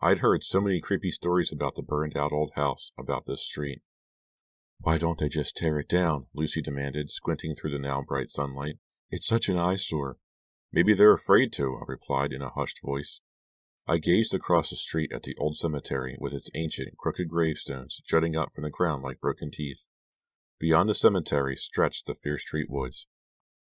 I'd 0.02 0.20
heard 0.20 0.44
so 0.44 0.60
many 0.60 0.82
creepy 0.82 1.12
stories 1.12 1.52
about 1.52 1.75
the 1.75 1.84
burned 1.84 2.18
out 2.18 2.34
old 2.34 2.54
house, 2.56 2.92
about 2.98 3.25
this 3.25 3.44
street. 3.44 3.82
Why 4.79 4.98
don't 4.98 5.17
they 5.17 5.29
just 5.29 5.55
tear 5.55 5.79
it 5.79 5.88
down? 5.88 6.27
Lucy 6.34 6.62
demanded, 6.62 7.10
squinting 7.10 7.55
through 7.55 7.72
the 7.72 7.79
now 7.79 8.01
bright 8.01 8.29
sunlight. 8.29 8.77
It's 9.10 9.27
such 9.27 9.50
an 9.50 9.58
eyesore. 9.58 10.17
Maybe 10.72 10.94
they're 10.94 11.13
afraid 11.13 11.53
to, 11.53 11.77
I 11.82 11.86
replied 11.88 12.34
in 12.34 12.41
a 12.41 12.50
hushed 12.50 12.82
voice. 12.84 13.22
I 13.88 13.98
gazed 13.98 14.34
across 14.34 14.72
the 14.72 14.75
street 14.75 15.12
at 15.12 15.24
the 15.24 15.36
old 15.38 15.55
cemetery 15.55 16.17
with 16.20 16.34
its 16.34 16.50
ancient, 16.55 16.98
crooked 16.98 17.29
gravestones 17.29 18.01
jutting 18.05 18.36
up 18.36 18.51
from 18.51 18.63
the 18.63 18.72
ground 18.72 19.03
like 19.03 19.22
broken 19.22 19.51
teeth. 19.51 19.88
Beyond 20.60 20.89
the 20.89 20.96
cemetery 20.96 21.55
stretched 21.55 22.08
the 22.08 22.15
Fear 22.15 22.38
Street 22.38 22.70
woods. 22.70 23.08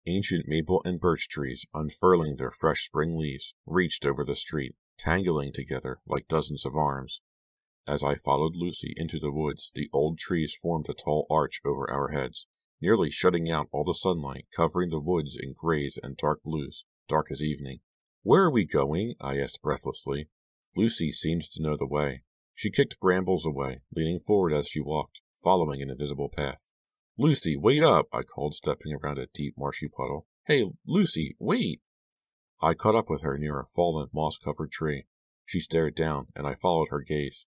Ancient 0.06 0.48
maple 0.48 0.82
and 0.86 1.00
birch 1.00 1.28
trees, 1.28 1.66
unfurling 1.74 2.36
their 2.36 2.52
fresh 2.52 2.86
spring 2.86 3.18
leaves, 3.18 3.54
reached 3.66 4.06
over 4.06 4.24
the 4.24 4.36
street, 4.36 4.76
tangling 4.98 5.52
together 5.52 6.00
like 6.08 6.28
dozens 6.28 6.66
of 6.66 6.76
arms. 6.76 7.22
As 7.86 8.04
I 8.04 8.16
followed 8.16 8.56
Lucy 8.56 8.94
into 8.96 9.20
the 9.20 9.32
woods, 9.32 9.72
the 9.76 9.90
old 9.92 10.18
trees 10.18 10.56
formed 10.56 10.88
a 10.88 10.94
tall 10.94 11.28
arch 11.30 11.60
over 11.66 11.90
our 11.92 12.10
heads, 12.10 12.48
nearly 12.82 13.10
shutting 13.10 13.52
out 13.52 13.68
all 13.74 13.84
the 13.84 13.94
sunlight, 13.94 14.46
covering 14.56 14.90
the 14.90 15.02
woods 15.02 15.38
in 15.38 15.54
grays 15.54 16.00
and 16.02 16.16
dark 16.16 16.44
blues, 16.44 16.86
dark 17.10 17.28
as 17.30 17.44
evening. 17.44 17.82
Where 18.22 18.44
are 18.44 18.52
we 18.52 18.66
going? 18.66 19.16
I 19.20 19.38
asked 19.38 19.62
breathlessly. 19.62 20.30
Lucy 20.78 21.12
seemed 21.12 21.42
to 21.42 21.62
know 21.62 21.76
the 21.76 21.86
way. 21.86 22.24
She 22.56 22.72
kicked 22.72 23.02
brambles 23.02 23.46
away, 23.46 23.82
leaning 23.94 24.20
forward 24.20 24.54
as 24.54 24.70
she 24.70 24.80
walked, 24.80 25.20
following 25.36 25.82
an 25.82 25.90
invisible 25.90 26.30
path. 26.30 26.72
Lucy, 27.18 27.58
wait 27.58 27.84
up! 27.84 28.08
I 28.14 28.24
called, 28.24 28.56
stepping 28.56 28.94
around 28.94 29.20
a 29.20 29.28
deep, 29.34 29.56
marshy 29.58 29.90
puddle. 29.90 30.26
Hey, 30.46 30.70
Lucy, 30.88 31.36
wait! 31.38 31.82
I 32.62 32.76
caught 32.76 32.96
up 32.96 33.10
with 33.10 33.24
her 33.24 33.38
near 33.38 33.60
a 33.60 33.66
fallen, 33.66 34.08
moss 34.14 34.38
covered 34.38 34.72
tree. 34.72 35.06
She 35.46 35.60
stared 35.60 35.96
down, 35.96 36.28
and 36.34 36.48
I 36.48 36.56
followed 36.56 36.88
her 36.90 37.02
gaze. 37.02 37.46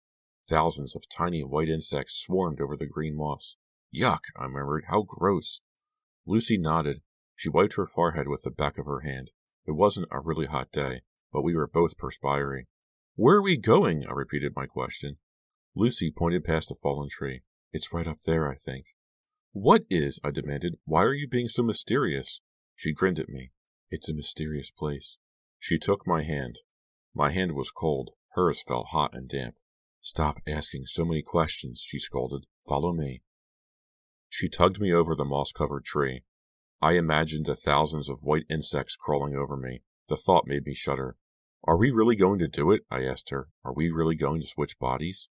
Thousands 0.50 0.96
of 0.96 1.08
tiny 1.08 1.42
white 1.42 1.68
insects 1.68 2.20
swarmed 2.20 2.60
over 2.60 2.76
the 2.76 2.88
green 2.88 3.16
moss. 3.16 3.56
Yuck, 3.94 4.22
I 4.36 4.48
murmured. 4.48 4.86
How 4.88 5.04
gross. 5.06 5.60
Lucy 6.26 6.58
nodded. 6.58 7.02
She 7.36 7.48
wiped 7.48 7.76
her 7.76 7.86
forehead 7.86 8.26
with 8.26 8.42
the 8.42 8.50
back 8.50 8.76
of 8.76 8.86
her 8.86 9.02
hand. 9.02 9.30
It 9.64 9.76
wasn't 9.76 10.08
a 10.10 10.18
really 10.18 10.46
hot 10.46 10.72
day, 10.72 11.02
but 11.32 11.42
we 11.42 11.54
were 11.54 11.68
both 11.68 11.96
perspiring. 11.96 12.64
Where 13.14 13.36
are 13.36 13.42
we 13.42 13.58
going? 13.58 14.04
I 14.04 14.10
repeated 14.10 14.56
my 14.56 14.66
question. 14.66 15.18
Lucy 15.76 16.10
pointed 16.10 16.42
past 16.42 16.68
a 16.72 16.74
fallen 16.74 17.08
tree. 17.08 17.42
It's 17.72 17.92
right 17.92 18.08
up 18.08 18.22
there, 18.22 18.50
I 18.50 18.56
think. 18.56 18.86
What 19.52 19.84
is? 19.88 20.18
I 20.24 20.32
demanded. 20.32 20.78
Why 20.84 21.04
are 21.04 21.14
you 21.14 21.28
being 21.28 21.46
so 21.46 21.62
mysterious? 21.62 22.40
She 22.74 22.92
grinned 22.92 23.20
at 23.20 23.28
me. 23.28 23.52
It's 23.88 24.10
a 24.10 24.14
mysterious 24.14 24.72
place. 24.72 25.18
She 25.60 25.78
took 25.78 26.08
my 26.08 26.24
hand. 26.24 26.56
My 27.14 27.30
hand 27.30 27.52
was 27.52 27.70
cold. 27.70 28.10
Hers 28.30 28.64
felt 28.64 28.88
hot 28.88 29.14
and 29.14 29.28
damp. 29.28 29.54
Stop 30.00 30.40
asking 30.46 30.86
so 30.86 31.04
many 31.04 31.22
questions, 31.22 31.82
she 31.86 31.98
scolded. 31.98 32.46
Follow 32.66 32.92
me. 32.92 33.22
She 34.28 34.48
tugged 34.48 34.80
me 34.80 34.92
over 34.92 35.14
the 35.14 35.24
moss 35.24 35.52
covered 35.52 35.84
tree. 35.84 36.22
I 36.80 36.92
imagined 36.92 37.46
the 37.46 37.54
thousands 37.54 38.08
of 38.08 38.20
white 38.22 38.46
insects 38.48 38.96
crawling 38.96 39.34
over 39.34 39.56
me. 39.56 39.82
The 40.08 40.16
thought 40.16 40.46
made 40.46 40.64
me 40.64 40.74
shudder. 40.74 41.16
Are 41.64 41.76
we 41.76 41.90
really 41.90 42.16
going 42.16 42.38
to 42.38 42.48
do 42.48 42.70
it? 42.70 42.86
I 42.90 43.04
asked 43.04 43.28
her. 43.30 43.48
Are 43.64 43.74
we 43.74 43.90
really 43.90 44.14
going 44.14 44.40
to 44.40 44.46
switch 44.46 44.78
bodies? 44.78 45.28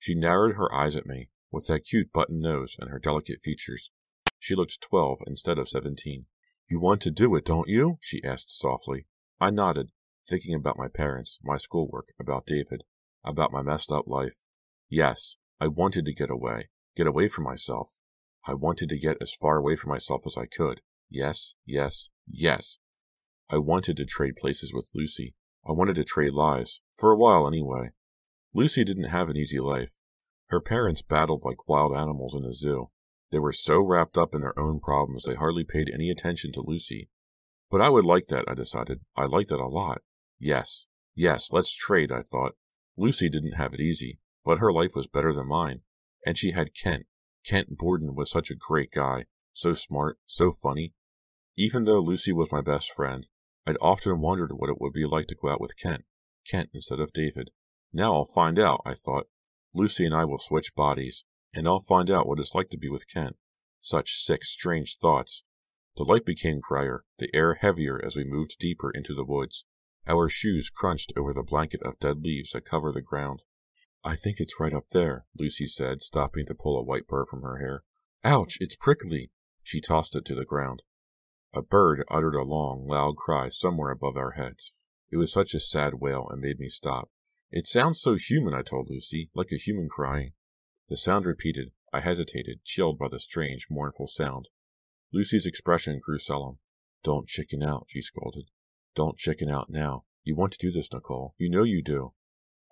She 0.00 0.14
narrowed 0.14 0.56
her 0.56 0.74
eyes 0.74 0.96
at 0.96 1.06
me, 1.06 1.28
with 1.52 1.68
that 1.68 1.84
cute 1.84 2.12
button 2.12 2.40
nose 2.40 2.76
and 2.80 2.90
her 2.90 2.98
delicate 2.98 3.40
features. 3.40 3.92
She 4.40 4.56
looked 4.56 4.80
twelve 4.80 5.20
instead 5.26 5.58
of 5.58 5.68
seventeen. 5.68 6.26
You 6.68 6.80
want 6.80 7.00
to 7.02 7.12
do 7.12 7.34
it, 7.36 7.44
don't 7.44 7.68
you? 7.68 7.98
she 8.00 8.22
asked 8.24 8.50
softly. 8.50 9.06
I 9.40 9.50
nodded, 9.50 9.90
thinking 10.28 10.54
about 10.54 10.76
my 10.76 10.88
parents, 10.88 11.38
my 11.42 11.56
schoolwork, 11.56 12.08
about 12.18 12.46
David, 12.46 12.82
about 13.28 13.52
my 13.52 13.62
messed 13.62 13.92
up 13.92 14.06
life. 14.06 14.42
Yes, 14.88 15.36
I 15.60 15.68
wanted 15.68 16.04
to 16.06 16.14
get 16.14 16.30
away, 16.30 16.70
get 16.96 17.06
away 17.06 17.28
from 17.28 17.44
myself. 17.44 17.98
I 18.46 18.54
wanted 18.54 18.88
to 18.88 18.98
get 18.98 19.18
as 19.20 19.34
far 19.34 19.58
away 19.58 19.76
from 19.76 19.90
myself 19.90 20.22
as 20.26 20.36
I 20.38 20.46
could. 20.46 20.80
Yes, 21.10 21.54
yes, 21.66 22.10
yes. 22.26 22.78
I 23.50 23.58
wanted 23.58 23.96
to 23.98 24.04
trade 24.04 24.36
places 24.36 24.72
with 24.72 24.90
Lucy. 24.94 25.34
I 25.66 25.72
wanted 25.72 25.96
to 25.96 26.04
trade 26.04 26.32
lives, 26.32 26.80
for 26.94 27.12
a 27.12 27.18
while 27.18 27.46
anyway. 27.46 27.90
Lucy 28.54 28.84
didn't 28.84 29.10
have 29.10 29.28
an 29.28 29.36
easy 29.36 29.60
life. 29.60 29.98
Her 30.48 30.60
parents 30.60 31.02
battled 31.02 31.44
like 31.44 31.68
wild 31.68 31.94
animals 31.94 32.34
in 32.34 32.44
a 32.44 32.52
zoo. 32.52 32.90
They 33.30 33.38
were 33.38 33.52
so 33.52 33.80
wrapped 33.80 34.16
up 34.16 34.34
in 34.34 34.40
their 34.40 34.58
own 34.58 34.80
problems 34.80 35.24
they 35.24 35.34
hardly 35.34 35.64
paid 35.64 35.90
any 35.90 36.10
attention 36.10 36.52
to 36.52 36.62
Lucy. 36.62 37.10
But 37.70 37.82
I 37.82 37.90
would 37.90 38.06
like 38.06 38.28
that, 38.28 38.46
I 38.48 38.54
decided. 38.54 39.00
I 39.14 39.26
like 39.26 39.48
that 39.48 39.60
a 39.60 39.66
lot. 39.66 40.00
Yes, 40.38 40.86
yes, 41.14 41.52
let's 41.52 41.74
trade, 41.74 42.10
I 42.10 42.22
thought. 42.22 42.54
Lucy 42.98 43.28
didn't 43.28 43.52
have 43.52 43.72
it 43.72 43.80
easy, 43.80 44.18
but 44.44 44.58
her 44.58 44.72
life 44.72 44.94
was 44.94 45.06
better 45.06 45.32
than 45.32 45.48
mine. 45.48 45.80
And 46.26 46.36
she 46.36 46.50
had 46.50 46.74
Kent. 46.74 47.06
Kent 47.46 47.78
Borden 47.78 48.14
was 48.14 48.30
such 48.30 48.50
a 48.50 48.56
great 48.56 48.90
guy, 48.90 49.24
so 49.52 49.72
smart, 49.72 50.18
so 50.26 50.50
funny, 50.50 50.92
even 51.60 51.84
though 51.84 51.98
Lucy 51.98 52.32
was 52.32 52.52
my 52.52 52.60
best 52.60 52.92
friend, 52.92 53.26
I'd 53.66 53.76
often 53.80 54.20
wondered 54.20 54.52
what 54.52 54.70
it 54.70 54.80
would 54.80 54.92
be 54.92 55.04
like 55.04 55.26
to 55.26 55.34
go 55.34 55.48
out 55.48 55.60
with 55.60 55.76
Kent, 55.76 56.04
Kent 56.48 56.70
instead 56.72 57.00
of 57.00 57.12
David. 57.12 57.50
Now 57.92 58.14
I'll 58.14 58.24
find 58.24 58.60
out, 58.60 58.80
I 58.86 58.94
thought. 58.94 59.26
Lucy 59.74 60.06
and 60.06 60.14
I 60.14 60.24
will 60.24 60.38
switch 60.38 60.76
bodies, 60.76 61.24
and 61.52 61.66
I'll 61.66 61.80
find 61.80 62.12
out 62.12 62.28
what 62.28 62.38
it's 62.38 62.54
like 62.54 62.70
to 62.70 62.78
be 62.78 62.88
with 62.88 63.12
Kent. 63.12 63.36
Such 63.80 64.12
sick, 64.12 64.44
strange 64.44 64.98
thoughts. 64.98 65.42
The 65.96 66.04
light 66.04 66.24
became 66.24 66.60
grayer, 66.60 67.02
the 67.18 67.28
air 67.34 67.54
heavier 67.54 68.00
as 68.04 68.14
we 68.14 68.22
moved 68.22 68.60
deeper 68.60 68.92
into 68.92 69.12
the 69.12 69.24
woods. 69.24 69.66
Our 70.08 70.30
shoes 70.30 70.70
crunched 70.70 71.12
over 71.18 71.34
the 71.34 71.42
blanket 71.42 71.82
of 71.82 71.98
dead 71.98 72.24
leaves 72.24 72.52
that 72.52 72.64
cover 72.64 72.92
the 72.92 73.02
ground. 73.02 73.44
I 74.02 74.16
think 74.16 74.40
it's 74.40 74.58
right 74.58 74.72
up 74.72 74.88
there, 74.90 75.26
Lucy 75.38 75.66
said, 75.66 76.00
stopping 76.00 76.46
to 76.46 76.54
pull 76.54 76.78
a 76.78 76.82
white 76.82 77.06
burr 77.06 77.26
from 77.26 77.42
her 77.42 77.58
hair. 77.58 77.84
Ouch, 78.24 78.56
it's 78.58 78.74
prickly. 78.74 79.30
She 79.62 79.82
tossed 79.82 80.16
it 80.16 80.24
to 80.24 80.34
the 80.34 80.46
ground. 80.46 80.82
A 81.54 81.60
bird 81.60 82.04
uttered 82.10 82.34
a 82.34 82.42
long, 82.42 82.86
loud 82.86 83.16
cry 83.16 83.50
somewhere 83.50 83.90
above 83.90 84.16
our 84.16 84.32
heads. 84.32 84.72
It 85.10 85.18
was 85.18 85.32
such 85.32 85.52
a 85.52 85.60
sad 85.60 85.94
wail 85.94 86.26
and 86.30 86.40
made 86.40 86.58
me 86.58 86.70
stop. 86.70 87.10
It 87.50 87.66
sounds 87.66 88.00
so 88.00 88.16
human, 88.16 88.54
I 88.54 88.62
told 88.62 88.88
Lucy, 88.88 89.30
like 89.34 89.52
a 89.52 89.56
human 89.56 89.88
crying. 89.90 90.32
The 90.88 90.96
sound 90.96 91.26
repeated. 91.26 91.72
I 91.92 92.00
hesitated, 92.00 92.64
chilled 92.64 92.98
by 92.98 93.08
the 93.08 93.20
strange, 93.20 93.66
mournful 93.70 94.06
sound. 94.06 94.48
Lucy's 95.12 95.46
expression 95.46 96.00
grew 96.02 96.18
solemn. 96.18 96.58
Don't 97.02 97.26
chicken 97.26 97.62
out, 97.62 97.84
she 97.88 98.00
scolded. 98.00 98.44
Don't 98.98 99.16
chicken 99.16 99.48
out 99.48 99.70
now. 99.70 100.02
You 100.24 100.34
want 100.34 100.50
to 100.54 100.58
do 100.58 100.72
this, 100.72 100.92
Nicole. 100.92 101.36
You 101.38 101.48
know 101.48 101.62
you 101.62 101.84
do. 101.84 102.14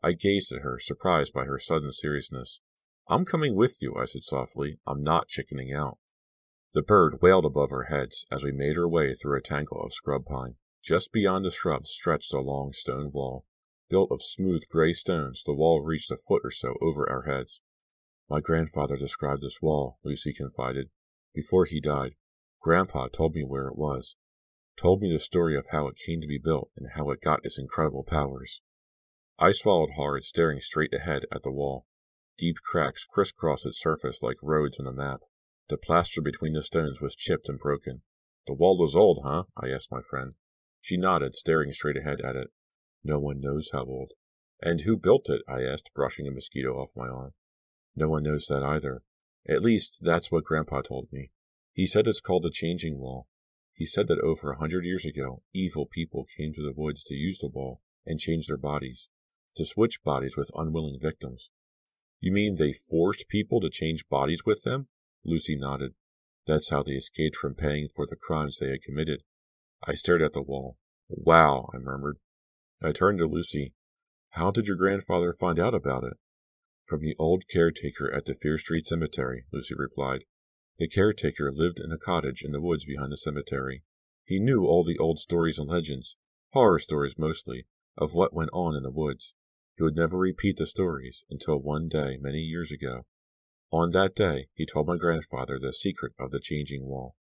I 0.03 0.11
gazed 0.11 0.53
at 0.53 0.63
her, 0.63 0.77
surprised 0.81 1.33
by 1.33 1.45
her 1.45 1.61
sudden 1.61 1.93
seriousness. 1.93 2.63
I'm 3.09 3.25
coming 3.25 3.55
with 3.55 3.79
you, 3.81 3.95
I 3.95 4.07
said 4.07 4.25
softly. 4.25 4.81
I'm 4.89 5.05
not 5.05 5.29
chickening 5.29 5.73
out. 5.73 5.99
The 6.73 6.83
bird 6.83 7.19
wailed 7.23 7.45
above 7.45 7.71
our 7.71 7.85
heads 7.85 8.27
as 8.33 8.43
we 8.43 8.51
made 8.51 8.77
our 8.77 8.89
way 8.89 9.15
through 9.15 9.39
a 9.39 9.41
tangle 9.41 9.81
of 9.81 9.93
scrub 9.93 10.25
pine. 10.25 10.57
Just 10.83 11.13
beyond 11.13 11.45
the 11.45 11.53
shrubs 11.53 11.91
stretched 11.91 12.35
a 12.35 12.41
long 12.41 12.73
stone 12.73 13.13
wall. 13.13 13.47
Built 13.89 14.11
of 14.11 14.21
smooth 14.21 14.65
gray 14.69 14.95
stones, 14.95 15.45
the 15.45 15.55
wall 15.55 15.85
reached 15.85 16.11
a 16.11 16.17
foot 16.17 16.41
or 16.43 16.51
so 16.51 16.75
over 16.83 17.09
our 17.09 17.23
heads. 17.23 17.63
My 18.29 18.41
grandfather 18.41 18.97
described 18.97 19.43
this 19.43 19.63
wall, 19.63 20.01
Lucy 20.03 20.33
confided. 20.33 20.89
Before 21.33 21.67
he 21.67 21.81
died, 21.81 22.17
Grandpa 22.61 23.07
told 23.07 23.37
me 23.37 23.45
where 23.45 23.69
it 23.69 23.79
was. 23.79 24.17
Told 24.77 25.01
me 25.01 25.11
the 25.11 25.19
story 25.19 25.57
of 25.57 25.69
how 25.71 25.89
it 25.89 25.97
came 25.97 26.21
to 26.21 26.27
be 26.27 26.39
built 26.39 26.71
and 26.77 26.91
how 26.95 27.11
it 27.11 27.23
got 27.23 27.45
its 27.45 27.59
incredible 27.59 28.05
powers. 28.05 28.61
I 29.39 29.53
swallowed 29.53 29.93
hard, 29.97 30.25
staring 30.25 30.61
straight 30.61 30.93
ahead 30.93 31.25
at 31.33 31.43
the 31.43 31.53
wall. 31.53 31.87
Deep 32.37 32.57
cracks 32.63 33.05
crisscrossed 33.05 33.67
its 33.67 33.81
surface 33.81 34.23
like 34.23 34.37
roads 34.43 34.79
on 34.79 34.87
a 34.87 34.93
map. 34.93 35.21
The 35.69 35.79
plaster 35.79 36.21
between 36.21 36.53
the 36.53 36.63
stones 36.63 37.01
was 37.01 37.17
chipped 37.17 37.49
and 37.49 37.59
broken. 37.59 38.03
The 38.47 38.55
wall 38.55 38.85
is 38.85 38.95
old, 38.95 39.21
huh? 39.25 39.45
I 39.57 39.71
asked 39.71 39.91
my 39.91 40.03
friend. 40.03 40.35
She 40.81 40.97
nodded, 40.97 41.35
staring 41.35 41.73
straight 41.73 41.97
ahead 41.97 42.21
at 42.21 42.37
it. 42.37 42.49
No 43.03 43.19
one 43.19 43.41
knows 43.41 43.71
how 43.73 43.85
old. 43.85 44.13
And 44.63 44.83
who 44.83 44.97
built 44.97 45.29
it? 45.29 45.43
I 45.49 45.63
asked, 45.63 45.95
brushing 45.95 46.29
a 46.29 46.31
mosquito 46.31 46.75
off 46.75 46.93
my 46.97 47.09
arm. 47.09 47.33
No 47.97 48.09
one 48.09 48.23
knows 48.23 48.47
that 48.47 48.63
either. 48.63 49.03
At 49.49 49.63
least, 49.63 50.05
that's 50.05 50.31
what 50.31 50.45
Grandpa 50.45 50.83
told 50.83 51.09
me. 51.11 51.31
He 51.73 51.87
said 51.87 52.07
it's 52.07 52.21
called 52.21 52.43
the 52.43 52.51
Changing 52.51 52.99
Wall. 52.99 53.27
He 53.77 53.85
said 53.85 54.09
that 54.09 54.21
over 54.21 54.51
a 54.51 54.59
hundred 54.59 54.87
years 54.87 55.05
ago, 55.05 55.43
evil 55.53 55.85
people 55.87 56.27
came 56.37 56.55
to 56.55 56.63
the 56.63 56.73
woods 56.75 57.05
to 57.05 57.15
use 57.15 57.39
the 57.39 57.51
wall 57.53 57.83
and 58.07 58.19
change 58.19 58.47
their 58.47 58.57
bodies, 58.57 59.11
to 59.55 59.67
switch 59.67 60.03
bodies 60.03 60.35
with 60.35 60.51
unwilling 60.55 60.99
victims. 60.99 61.51
You 62.19 62.33
mean 62.33 62.57
they 62.57 62.73
forced 62.73 63.29
people 63.29 63.61
to 63.61 63.69
change 63.69 64.09
bodies 64.09 64.45
with 64.47 64.63
them? 64.63 64.89
Lucy 65.25 65.57
nodded. 65.57 65.93
That's 66.47 66.71
how 66.71 66.83
they 66.83 66.93
escaped 66.93 67.37
from 67.37 67.55
paying 67.55 67.89
for 67.95 68.07
the 68.07 68.17
crimes 68.17 68.59
they 68.59 68.71
had 68.71 68.83
committed. 68.83 69.23
I 69.87 69.93
stared 69.93 70.23
at 70.23 70.33
the 70.33 70.43
wall. 70.43 70.79
Wow, 71.09 71.69
I 71.75 71.79
murmured. 71.79 72.17
I 72.83 72.93
turned 72.93 73.19
to 73.19 73.27
Lucy. 73.27 73.75
How 74.31 74.51
did 74.51 74.67
your 74.67 74.77
grandfather 74.77 75.35
find 75.35 75.59
out 75.59 75.75
about 75.75 76.05
it? 76.05 76.15
From 76.87 77.01
the 77.01 77.17
old 77.19 77.45
caretaker 77.53 78.11
at 78.13 78.25
the 78.25 78.35
Fear 78.35 78.57
Street 78.57 78.87
Cemetery, 78.87 79.45
Lucy 79.53 79.75
replied. 79.77 80.25
The 80.79 80.89
caretaker 80.89 81.51
lived 81.53 81.81
in 81.81 81.91
a 81.91 81.99
cottage 81.99 82.43
in 82.43 82.53
the 82.53 82.61
woods 82.61 82.85
behind 82.85 83.11
the 83.11 83.17
cemetery. 83.17 83.83
He 84.25 84.39
knew 84.39 84.67
all 84.67 84.85
the 84.85 84.99
old 84.99 85.19
stories 85.19 85.59
and 85.59 85.69
legends, 85.69 86.17
horror 86.53 86.79
stories 86.79 87.17
mostly, 87.17 87.67
of 87.97 88.15
what 88.15 88.35
went 88.35 88.51
on 88.53 88.77
in 88.77 88.83
the 88.83 88.91
woods. 88.91 89.35
He 89.77 89.83
would 89.83 89.97
never 89.97 90.19
repeat 90.19 90.57
the 90.57 90.67
stories 90.67 91.25
until 91.31 91.59
one 91.59 91.89
day 91.89 92.19
many 92.21 92.41
years 92.41 92.73
ago. 92.73 93.07
On 93.71 93.91
that 93.93 94.15
day, 94.15 94.49
he 94.55 94.67
told 94.67 94.87
my 94.87 94.97
grandfather 94.97 95.59
the 95.59 95.73
secret 95.73 96.13
of 96.19 96.31
the 96.31 96.41
changing 96.41 96.87
wall. 96.87 97.17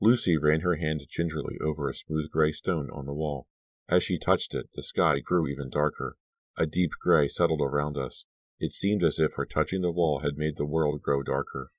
Lucy 0.00 0.36
ran 0.36 0.60
her 0.60 0.76
hand 0.76 1.02
gingerly 1.08 1.56
over 1.60 1.88
a 1.88 1.94
smooth 1.94 2.30
gray 2.30 2.52
stone 2.52 2.88
on 2.92 3.06
the 3.06 3.14
wall. 3.14 3.46
As 3.88 4.04
she 4.04 4.18
touched 4.18 4.54
it, 4.54 4.70
the 4.74 4.82
sky 4.82 5.18
grew 5.18 5.48
even 5.48 5.68
darker. 5.68 6.16
A 6.56 6.66
deep 6.66 6.90
gray 7.00 7.26
settled 7.26 7.60
around 7.60 7.96
us. 7.96 8.26
It 8.60 8.72
seemed 8.72 9.02
as 9.02 9.18
if 9.18 9.34
her 9.34 9.46
touching 9.46 9.82
the 9.82 9.92
wall 9.92 10.20
had 10.20 10.36
made 10.36 10.56
the 10.56 10.66
world 10.66 11.02
grow 11.02 11.22
darker. 11.22 11.70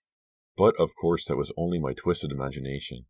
But 0.59 0.75
of 0.77 0.93
course 0.93 1.25
that 1.27 1.37
was 1.37 1.53
only 1.55 1.79
my 1.79 1.93
twisted 1.93 2.33
imagination. 2.33 3.05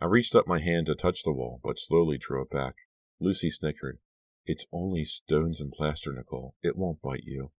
I 0.00 0.06
reached 0.06 0.34
up 0.34 0.48
my 0.48 0.58
hand 0.58 0.86
to 0.86 0.96
touch 0.96 1.22
the 1.22 1.32
wall, 1.32 1.60
but 1.62 1.78
slowly 1.78 2.18
drew 2.18 2.42
it 2.42 2.50
back. 2.50 2.74
Lucy 3.20 3.50
snickered. 3.50 3.98
It's 4.44 4.66
only 4.72 5.04
stones 5.04 5.60
and 5.60 5.70
plaster, 5.70 6.12
Nicole. 6.12 6.56
It 6.60 6.76
won't 6.76 7.00
bite 7.00 7.22
you. 7.22 7.52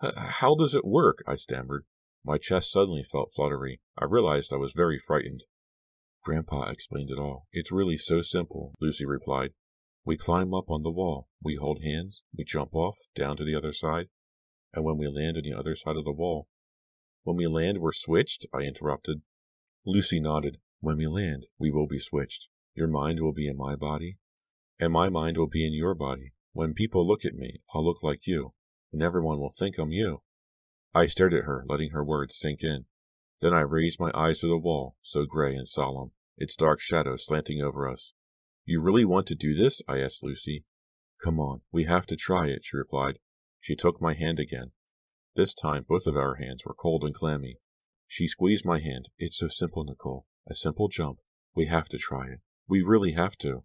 how 0.00 0.54
does 0.54 0.76
it 0.76 0.84
work? 0.84 1.24
I 1.26 1.34
stammered. 1.34 1.86
My 2.24 2.38
chest 2.38 2.70
suddenly 2.70 3.02
felt 3.02 3.32
fluttery. 3.34 3.80
I 3.98 4.04
realized 4.04 4.52
I 4.52 4.58
was 4.58 4.74
very 4.74 5.00
frightened. 5.00 5.40
Grandpa 6.22 6.70
explained 6.70 7.10
it 7.10 7.18
all. 7.18 7.48
It's 7.52 7.72
really 7.72 7.96
so 7.96 8.22
simple, 8.22 8.74
Lucy 8.80 9.04
replied. 9.04 9.54
We 10.04 10.16
climb 10.16 10.54
up 10.54 10.70
on 10.70 10.84
the 10.84 10.92
wall. 10.92 11.28
We 11.42 11.56
hold 11.56 11.82
hands. 11.82 12.22
We 12.36 12.44
jump 12.44 12.76
off, 12.76 12.98
down 13.12 13.36
to 13.38 13.44
the 13.44 13.56
other 13.56 13.72
side. 13.72 14.06
And 14.72 14.84
when 14.84 14.98
we 14.98 15.08
land 15.08 15.36
on 15.36 15.42
the 15.42 15.52
other 15.52 15.74
side 15.74 15.96
of 15.96 16.04
the 16.04 16.12
wall, 16.12 16.46
when 17.24 17.36
we 17.36 17.46
land, 17.46 17.78
we're 17.78 17.92
switched, 17.92 18.46
I 18.52 18.60
interrupted. 18.60 19.22
Lucy 19.84 20.20
nodded. 20.20 20.58
When 20.80 20.98
we 20.98 21.06
land, 21.06 21.46
we 21.58 21.70
will 21.70 21.86
be 21.86 21.98
switched. 21.98 22.48
Your 22.74 22.86
mind 22.86 23.20
will 23.20 23.32
be 23.32 23.48
in 23.48 23.56
my 23.56 23.74
body, 23.74 24.18
and 24.78 24.92
my 24.92 25.08
mind 25.08 25.38
will 25.38 25.48
be 25.48 25.66
in 25.66 25.72
your 25.72 25.94
body. 25.94 26.34
When 26.52 26.74
people 26.74 27.06
look 27.06 27.24
at 27.24 27.34
me, 27.34 27.62
I'll 27.74 27.84
look 27.84 28.02
like 28.02 28.26
you, 28.26 28.52
and 28.92 29.02
everyone 29.02 29.40
will 29.40 29.50
think 29.50 29.78
I'm 29.78 29.90
you. 29.90 30.22
I 30.94 31.06
stared 31.06 31.32
at 31.32 31.44
her, 31.44 31.64
letting 31.66 31.90
her 31.90 32.04
words 32.04 32.36
sink 32.36 32.62
in. 32.62 32.84
Then 33.40 33.54
I 33.54 33.60
raised 33.60 33.98
my 33.98 34.10
eyes 34.14 34.40
to 34.40 34.46
the 34.46 34.58
wall, 34.58 34.96
so 35.00 35.24
gray 35.24 35.54
and 35.54 35.66
solemn, 35.66 36.12
its 36.36 36.56
dark 36.56 36.80
shadow 36.80 37.16
slanting 37.16 37.62
over 37.62 37.88
us. 37.88 38.12
You 38.66 38.82
really 38.82 39.04
want 39.04 39.26
to 39.28 39.34
do 39.34 39.54
this? 39.54 39.80
I 39.88 40.00
asked 40.00 40.22
Lucy. 40.22 40.64
Come 41.22 41.40
on, 41.40 41.62
we 41.72 41.84
have 41.84 42.06
to 42.06 42.16
try 42.16 42.48
it, 42.48 42.64
she 42.64 42.76
replied. 42.76 43.18
She 43.60 43.74
took 43.74 44.00
my 44.02 44.12
hand 44.12 44.38
again. 44.38 44.72
This 45.36 45.54
time, 45.54 45.84
both 45.88 46.06
of 46.06 46.16
our 46.16 46.36
hands 46.36 46.64
were 46.64 46.74
cold 46.74 47.04
and 47.04 47.14
clammy. 47.14 47.58
She 48.06 48.28
squeezed 48.28 48.64
my 48.64 48.80
hand. 48.80 49.08
It's 49.18 49.38
so 49.38 49.48
simple, 49.48 49.84
Nicole. 49.84 50.26
A 50.48 50.54
simple 50.54 50.88
jump. 50.88 51.18
We 51.54 51.66
have 51.66 51.88
to 51.88 51.98
try 51.98 52.26
it. 52.26 52.40
We 52.68 52.82
really 52.82 53.12
have 53.12 53.36
to. 53.38 53.64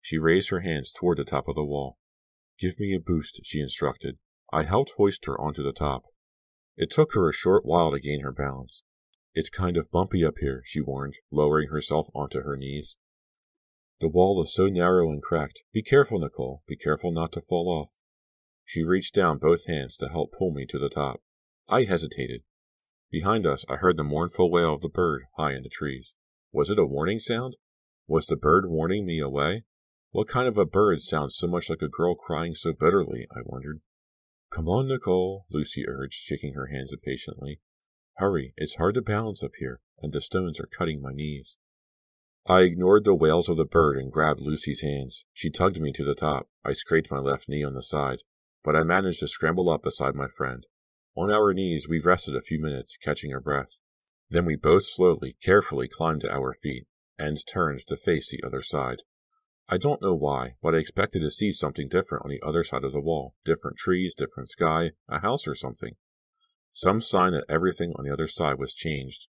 She 0.00 0.18
raised 0.18 0.50
her 0.50 0.60
hands 0.60 0.92
toward 0.92 1.18
the 1.18 1.24
top 1.24 1.48
of 1.48 1.54
the 1.54 1.64
wall. 1.64 1.98
Give 2.58 2.78
me 2.78 2.94
a 2.94 3.00
boost, 3.00 3.40
she 3.44 3.60
instructed. 3.60 4.18
I 4.52 4.64
helped 4.64 4.94
hoist 4.96 5.24
her 5.26 5.40
onto 5.40 5.62
the 5.62 5.72
top. 5.72 6.04
It 6.76 6.90
took 6.90 7.14
her 7.14 7.28
a 7.28 7.32
short 7.32 7.64
while 7.64 7.90
to 7.92 8.00
gain 8.00 8.20
her 8.20 8.32
balance. 8.32 8.82
It's 9.34 9.48
kind 9.48 9.76
of 9.78 9.90
bumpy 9.90 10.24
up 10.24 10.34
here, 10.40 10.62
she 10.64 10.80
warned, 10.80 11.14
lowering 11.30 11.68
herself 11.70 12.08
onto 12.14 12.42
her 12.42 12.56
knees. 12.56 12.98
The 14.00 14.08
wall 14.08 14.42
is 14.42 14.52
so 14.52 14.66
narrow 14.66 15.08
and 15.10 15.22
cracked. 15.22 15.62
Be 15.72 15.82
careful, 15.82 16.18
Nicole. 16.18 16.62
Be 16.66 16.76
careful 16.76 17.12
not 17.12 17.32
to 17.32 17.40
fall 17.40 17.68
off. 17.68 17.98
She 18.64 18.82
reached 18.82 19.14
down 19.14 19.38
both 19.38 19.66
hands 19.66 19.96
to 19.98 20.08
help 20.08 20.32
pull 20.32 20.52
me 20.52 20.66
to 20.66 20.78
the 20.78 20.88
top. 20.88 21.20
I 21.68 21.84
hesitated. 21.84 22.42
Behind 23.10 23.46
us, 23.46 23.64
I 23.68 23.76
heard 23.76 23.96
the 23.96 24.04
mournful 24.04 24.50
wail 24.50 24.74
of 24.74 24.80
the 24.80 24.88
bird 24.88 25.24
high 25.36 25.52
in 25.54 25.62
the 25.62 25.68
trees. 25.68 26.16
Was 26.52 26.70
it 26.70 26.78
a 26.78 26.86
warning 26.86 27.18
sound? 27.18 27.56
Was 28.06 28.26
the 28.26 28.36
bird 28.36 28.64
warning 28.66 29.06
me 29.06 29.20
away? 29.20 29.64
What 30.10 30.28
kind 30.28 30.46
of 30.46 30.58
a 30.58 30.66
bird 30.66 31.00
sounds 31.00 31.36
so 31.36 31.46
much 31.46 31.70
like 31.70 31.82
a 31.82 31.88
girl 31.88 32.14
crying 32.14 32.54
so 32.54 32.72
bitterly? 32.72 33.26
I 33.34 33.40
wondered. 33.44 33.80
Come 34.50 34.68
on, 34.68 34.88
Nicole, 34.88 35.46
Lucy 35.50 35.88
urged, 35.88 36.14
shaking 36.14 36.54
her 36.54 36.66
hands 36.66 36.92
impatiently. 36.92 37.60
Hurry, 38.16 38.52
it's 38.56 38.76
hard 38.76 38.94
to 38.94 39.02
balance 39.02 39.42
up 39.42 39.52
here, 39.58 39.80
and 40.02 40.12
the 40.12 40.20
stones 40.20 40.60
are 40.60 40.66
cutting 40.66 41.00
my 41.00 41.12
knees. 41.12 41.56
I 42.46 42.62
ignored 42.62 43.04
the 43.04 43.14
wails 43.14 43.48
of 43.48 43.56
the 43.56 43.64
bird 43.64 43.96
and 43.96 44.12
grabbed 44.12 44.40
Lucy's 44.40 44.82
hands. 44.82 45.24
She 45.32 45.48
tugged 45.48 45.80
me 45.80 45.92
to 45.92 46.04
the 46.04 46.14
top. 46.14 46.48
I 46.64 46.72
scraped 46.72 47.10
my 47.10 47.18
left 47.18 47.48
knee 47.48 47.64
on 47.64 47.72
the 47.72 47.82
side, 47.82 48.18
but 48.64 48.76
I 48.76 48.82
managed 48.82 49.20
to 49.20 49.26
scramble 49.26 49.70
up 49.70 49.82
beside 49.82 50.14
my 50.14 50.26
friend. 50.26 50.66
On 51.16 51.30
our 51.30 51.52
knees, 51.52 51.88
we 51.88 52.00
rested 52.00 52.34
a 52.34 52.40
few 52.40 52.60
minutes, 52.60 52.96
catching 52.96 53.32
our 53.32 53.40
breath. 53.40 53.80
Then 54.30 54.44
we 54.44 54.56
both 54.56 54.84
slowly, 54.84 55.36
carefully 55.44 55.88
climbed 55.88 56.22
to 56.22 56.32
our 56.32 56.54
feet 56.54 56.86
and 57.18 57.36
turned 57.46 57.80
to 57.86 57.96
face 57.96 58.30
the 58.30 58.46
other 58.46 58.62
side. 58.62 59.02
I 59.68 59.76
don't 59.76 60.02
know 60.02 60.14
why, 60.14 60.54
but 60.62 60.74
I 60.74 60.78
expected 60.78 61.20
to 61.20 61.30
see 61.30 61.52
something 61.52 61.88
different 61.88 62.24
on 62.24 62.30
the 62.30 62.42
other 62.42 62.64
side 62.64 62.84
of 62.84 62.92
the 62.92 63.00
wall. 63.00 63.34
Different 63.44 63.76
trees, 63.76 64.14
different 64.14 64.48
sky, 64.48 64.92
a 65.08 65.20
house 65.20 65.46
or 65.46 65.54
something. 65.54 65.96
Some 66.72 67.00
sign 67.00 67.32
that 67.32 67.44
everything 67.48 67.92
on 67.96 68.04
the 68.04 68.12
other 68.12 68.26
side 68.26 68.58
was 68.58 68.74
changed. 68.74 69.28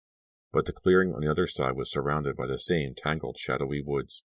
But 0.53 0.67
the 0.67 0.73
clearing 0.73 1.13
on 1.13 1.23
the 1.23 1.31
other 1.31 1.47
side 1.47 1.77
was 1.77 1.91
surrounded 1.91 2.37
by 2.37 2.47
the 2.47 2.59
same 2.59 2.95
tangled, 2.97 3.37
shadowy 3.39 3.83
woods. 3.85 4.25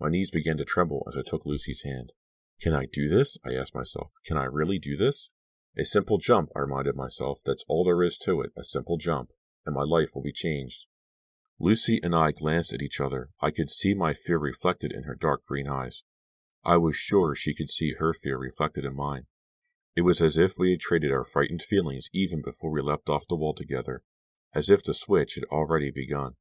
My 0.00 0.08
knees 0.08 0.30
began 0.30 0.56
to 0.56 0.64
tremble 0.64 1.04
as 1.08 1.16
I 1.16 1.22
took 1.22 1.44
Lucy's 1.44 1.82
hand. 1.82 2.12
Can 2.60 2.72
I 2.72 2.86
do 2.90 3.08
this? 3.08 3.38
I 3.44 3.54
asked 3.54 3.74
myself. 3.74 4.12
Can 4.24 4.36
I 4.36 4.44
really 4.44 4.78
do 4.78 4.96
this? 4.96 5.30
A 5.76 5.84
simple 5.84 6.18
jump, 6.18 6.50
I 6.54 6.60
reminded 6.60 6.94
myself. 6.94 7.40
That's 7.44 7.64
all 7.68 7.84
there 7.84 8.02
is 8.02 8.16
to 8.18 8.40
it. 8.40 8.52
A 8.56 8.64
simple 8.64 8.96
jump. 8.96 9.30
And 9.66 9.74
my 9.74 9.82
life 9.82 10.10
will 10.14 10.22
be 10.22 10.32
changed. 10.32 10.86
Lucy 11.58 12.00
and 12.02 12.14
I 12.14 12.32
glanced 12.32 12.72
at 12.72 12.82
each 12.82 13.00
other. 13.00 13.30
I 13.40 13.50
could 13.50 13.70
see 13.70 13.94
my 13.94 14.12
fear 14.12 14.38
reflected 14.38 14.92
in 14.92 15.04
her 15.04 15.14
dark 15.14 15.44
green 15.46 15.68
eyes. 15.68 16.04
I 16.64 16.76
was 16.78 16.96
sure 16.96 17.34
she 17.34 17.54
could 17.54 17.70
see 17.70 17.94
her 17.98 18.12
fear 18.12 18.38
reflected 18.38 18.84
in 18.84 18.96
mine. 18.96 19.26
It 19.96 20.02
was 20.02 20.20
as 20.20 20.36
if 20.36 20.54
we 20.58 20.70
had 20.70 20.80
traded 20.80 21.12
our 21.12 21.24
frightened 21.24 21.62
feelings 21.62 22.08
even 22.12 22.42
before 22.42 22.72
we 22.72 22.82
leapt 22.82 23.08
off 23.08 23.28
the 23.28 23.36
wall 23.36 23.54
together, 23.54 24.02
as 24.54 24.68
if 24.68 24.82
the 24.82 24.94
switch 24.94 25.34
had 25.34 25.44
already 25.44 25.90
begun. 25.90 26.34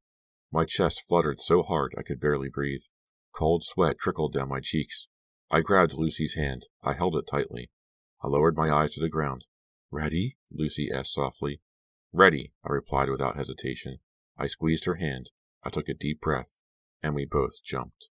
My 0.52 0.66
chest 0.66 1.04
fluttered 1.08 1.40
so 1.40 1.62
hard 1.62 1.94
I 1.98 2.04
could 2.04 2.20
barely 2.20 2.50
breathe. 2.50 2.84
Cold 3.36 3.64
sweat 3.64 3.98
trickled 4.00 4.34
down 4.34 4.50
my 4.50 4.60
cheeks. 4.62 5.08
I 5.54 5.62
grabbed 5.62 5.94
Lucy's 5.94 6.34
hand. 6.34 6.66
I 6.82 6.94
held 6.94 7.16
it 7.16 7.28
tightly. 7.28 7.70
I 8.24 8.28
lowered 8.28 8.58
my 8.58 8.72
eyes 8.72 8.96
to 8.96 9.00
the 9.00 9.08
ground. 9.08 9.46
Ready? 9.92 10.36
Lucy 10.52 10.90
asked 10.92 11.14
softly. 11.14 11.62
Ready, 12.12 12.54
I 12.68 12.72
replied 12.72 13.08
without 13.08 13.36
hesitation. 13.36 14.00
I 14.36 14.48
squeezed 14.48 14.86
her 14.86 14.96
hand, 14.96 15.30
I 15.64 15.70
took 15.70 15.88
a 15.88 15.94
deep 15.94 16.22
breath, 16.22 16.60
and 17.04 17.14
we 17.14 17.26
both 17.26 17.64
jumped. 17.64 18.10